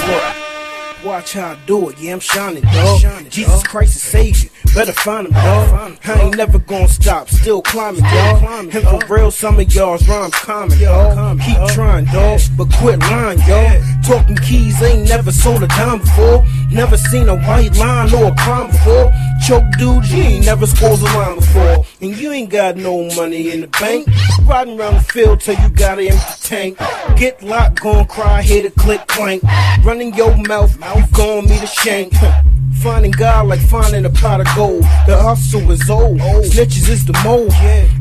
[0.09, 3.29] Look, Watch how I do it, yeah, I'm shining, dog.
[3.29, 5.97] Jesus Christ is Savior, better find him, dog.
[6.03, 8.43] I ain't never gonna stop, still climbing, dog.
[8.75, 11.39] And for real, some of y'all's rhymes common, dog.
[11.39, 13.81] Keep trying, dog, but quit lying, y'all.
[14.03, 16.45] Talking keys, ain't never sold a dime before.
[16.69, 19.11] Never seen a white line or a crime before.
[19.47, 21.85] Choke dudes, you ain't never scored a line before.
[22.01, 24.07] And you ain't got no money in the bank.
[24.49, 26.79] Riding around the field till you got an empty tank.
[27.17, 29.43] Get locked, gon' cry, hear the click clank.
[29.83, 32.13] Running your mouth, you gon' meet a shank.
[32.81, 34.81] Finding God like finding a pot of gold.
[35.05, 36.19] The hustle is old.
[36.19, 37.53] Snitches is the mold.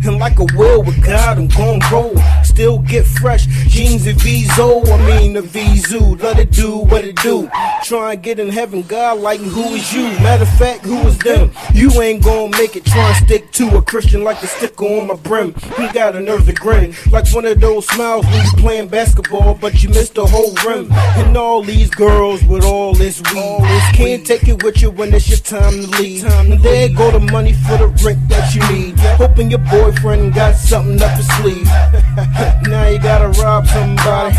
[0.06, 2.16] And like a whale with God, I'm gon' roll.
[2.58, 3.46] Still get fresh.
[3.68, 4.82] Jeans and Vizo.
[4.84, 6.20] Oh, I mean the Vizu.
[6.20, 7.48] Let it do what it do.
[7.84, 8.82] Try and get in heaven.
[8.82, 10.02] God like who is you?
[10.18, 11.52] Matter of fact, who is them?
[11.72, 12.84] You ain't gon' make it.
[12.84, 15.54] Try and stick to a Christian like the sticker on my brim.
[15.76, 16.96] He got a nerve to grin.
[17.12, 20.90] Like one of those smiles when you playing basketball, but you missed the whole rim.
[20.90, 23.60] And all these girls with all this weed.
[23.94, 26.24] Can't take it with you when it's your time to leave.
[26.24, 28.98] And there go the money for the rent that you need.
[29.16, 31.68] Hoping your boyfriend got something up his sleeve.
[32.68, 34.34] now you gotta rob somebody.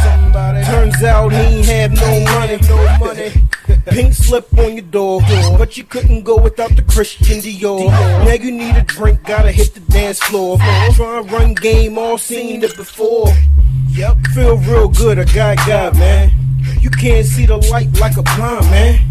[0.65, 2.57] Turns out he ain't have no money.
[2.67, 3.31] No money.
[3.87, 5.21] Pink slip on your door,
[5.57, 7.87] but you couldn't go without the Christian Dior.
[8.25, 10.57] Now you need a drink, gotta hit the dance floor.
[10.93, 13.27] Try and run game, all seen it before.
[13.89, 16.31] Yep, feel real good, I got God, man.
[16.81, 19.05] You can't see the light like a blind man.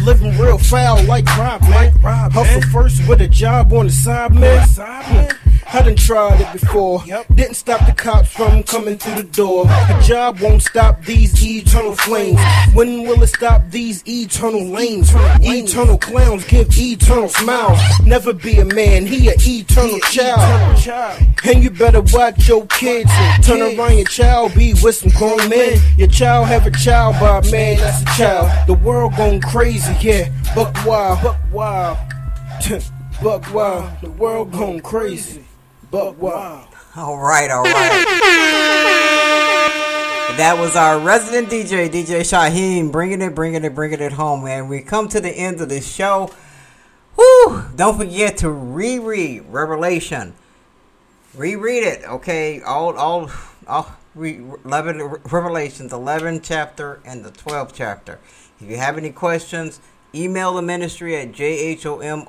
[0.00, 1.92] Living real foul like Rob, man.
[2.02, 4.66] Hustle first with a job on the side, man.
[5.74, 7.02] I done tried it before.
[7.34, 9.64] Didn't stop the cops from coming through the door.
[9.66, 12.38] A job won't stop these eternal flames.
[12.74, 15.10] When will it stop these eternal lanes?
[15.40, 17.78] Eternal clowns give eternal smiles.
[18.04, 21.26] Never be a man, he a eternal child.
[21.44, 23.10] And you better watch your kids.
[23.42, 25.80] Turn around your child, be with some grown men.
[25.96, 28.66] Your child have a child, but man, that's a child.
[28.66, 30.28] The world going crazy, yeah.
[30.54, 31.98] Buck wild, buck wild.
[33.22, 35.44] Buck wild, the world going crazy.
[36.96, 38.04] All right, all right.
[40.38, 44.68] That was our resident DJ, DJ Shyhiem, bringing it, bringing it, bringing it home, man.
[44.68, 46.30] We come to the end of the show.
[47.16, 47.64] Woo!
[47.76, 50.32] Don't forget to reread Revelation.
[51.34, 52.62] Reread it, okay?
[52.62, 53.30] All, all,
[53.66, 53.94] all.
[54.14, 54.98] Re, 11
[55.30, 58.18] Revelations, 11 chapter and the 12th chapter.
[58.60, 59.80] If you have any questions,
[60.14, 62.20] email the ministry at jhomorg1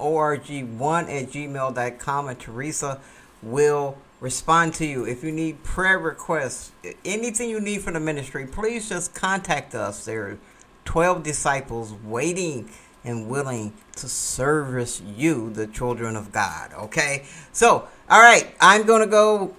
[1.03, 2.99] at gmail.com and Teresa
[3.43, 5.05] will respond to you.
[5.05, 6.71] If you need prayer requests,
[7.03, 10.05] anything you need from the ministry, please just contact us.
[10.05, 10.37] There are
[10.85, 12.69] 12 disciples waiting
[13.03, 16.73] and willing to service you, the children of God.
[16.73, 17.25] Okay?
[17.51, 19.55] So, all right, I'm going to go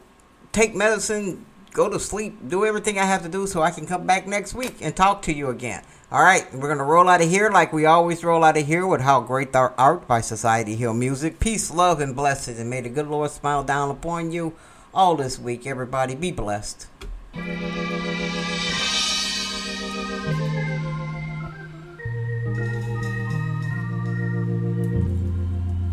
[0.52, 1.44] take medicine,
[1.74, 4.54] go to sleep, do everything I have to do so I can come back next
[4.54, 5.82] week and talk to you again.
[6.10, 8.64] All right, we're going to roll out of here like we always roll out of
[8.64, 11.40] here with How Great Thou Art by Society Hill Music.
[11.40, 12.60] Peace, love, and blessings.
[12.60, 14.54] And may the good Lord smile down upon you
[14.94, 15.66] all this week.
[15.66, 16.86] Everybody be blessed.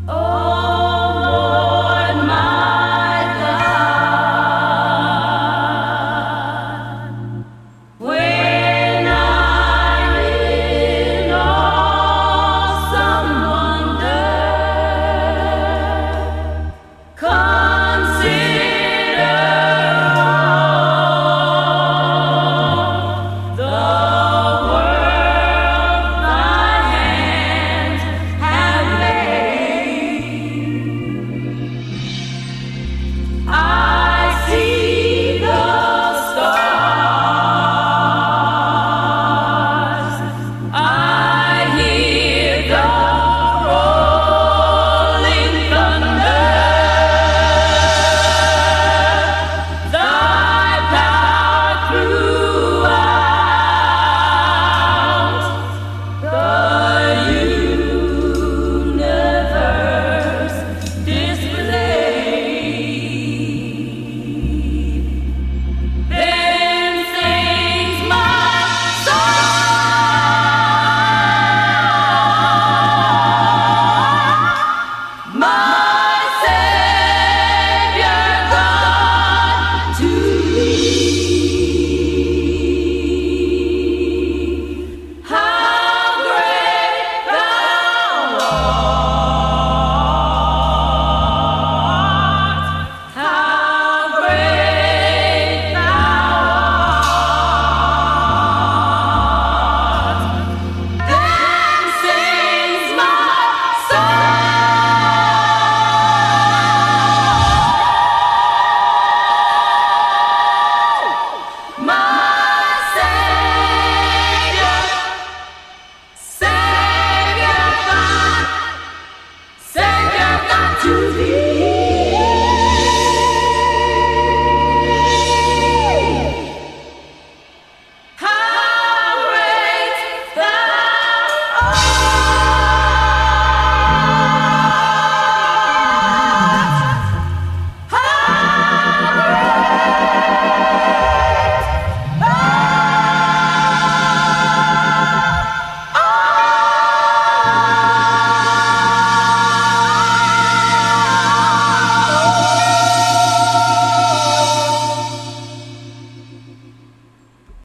[0.08, 0.71] Oh.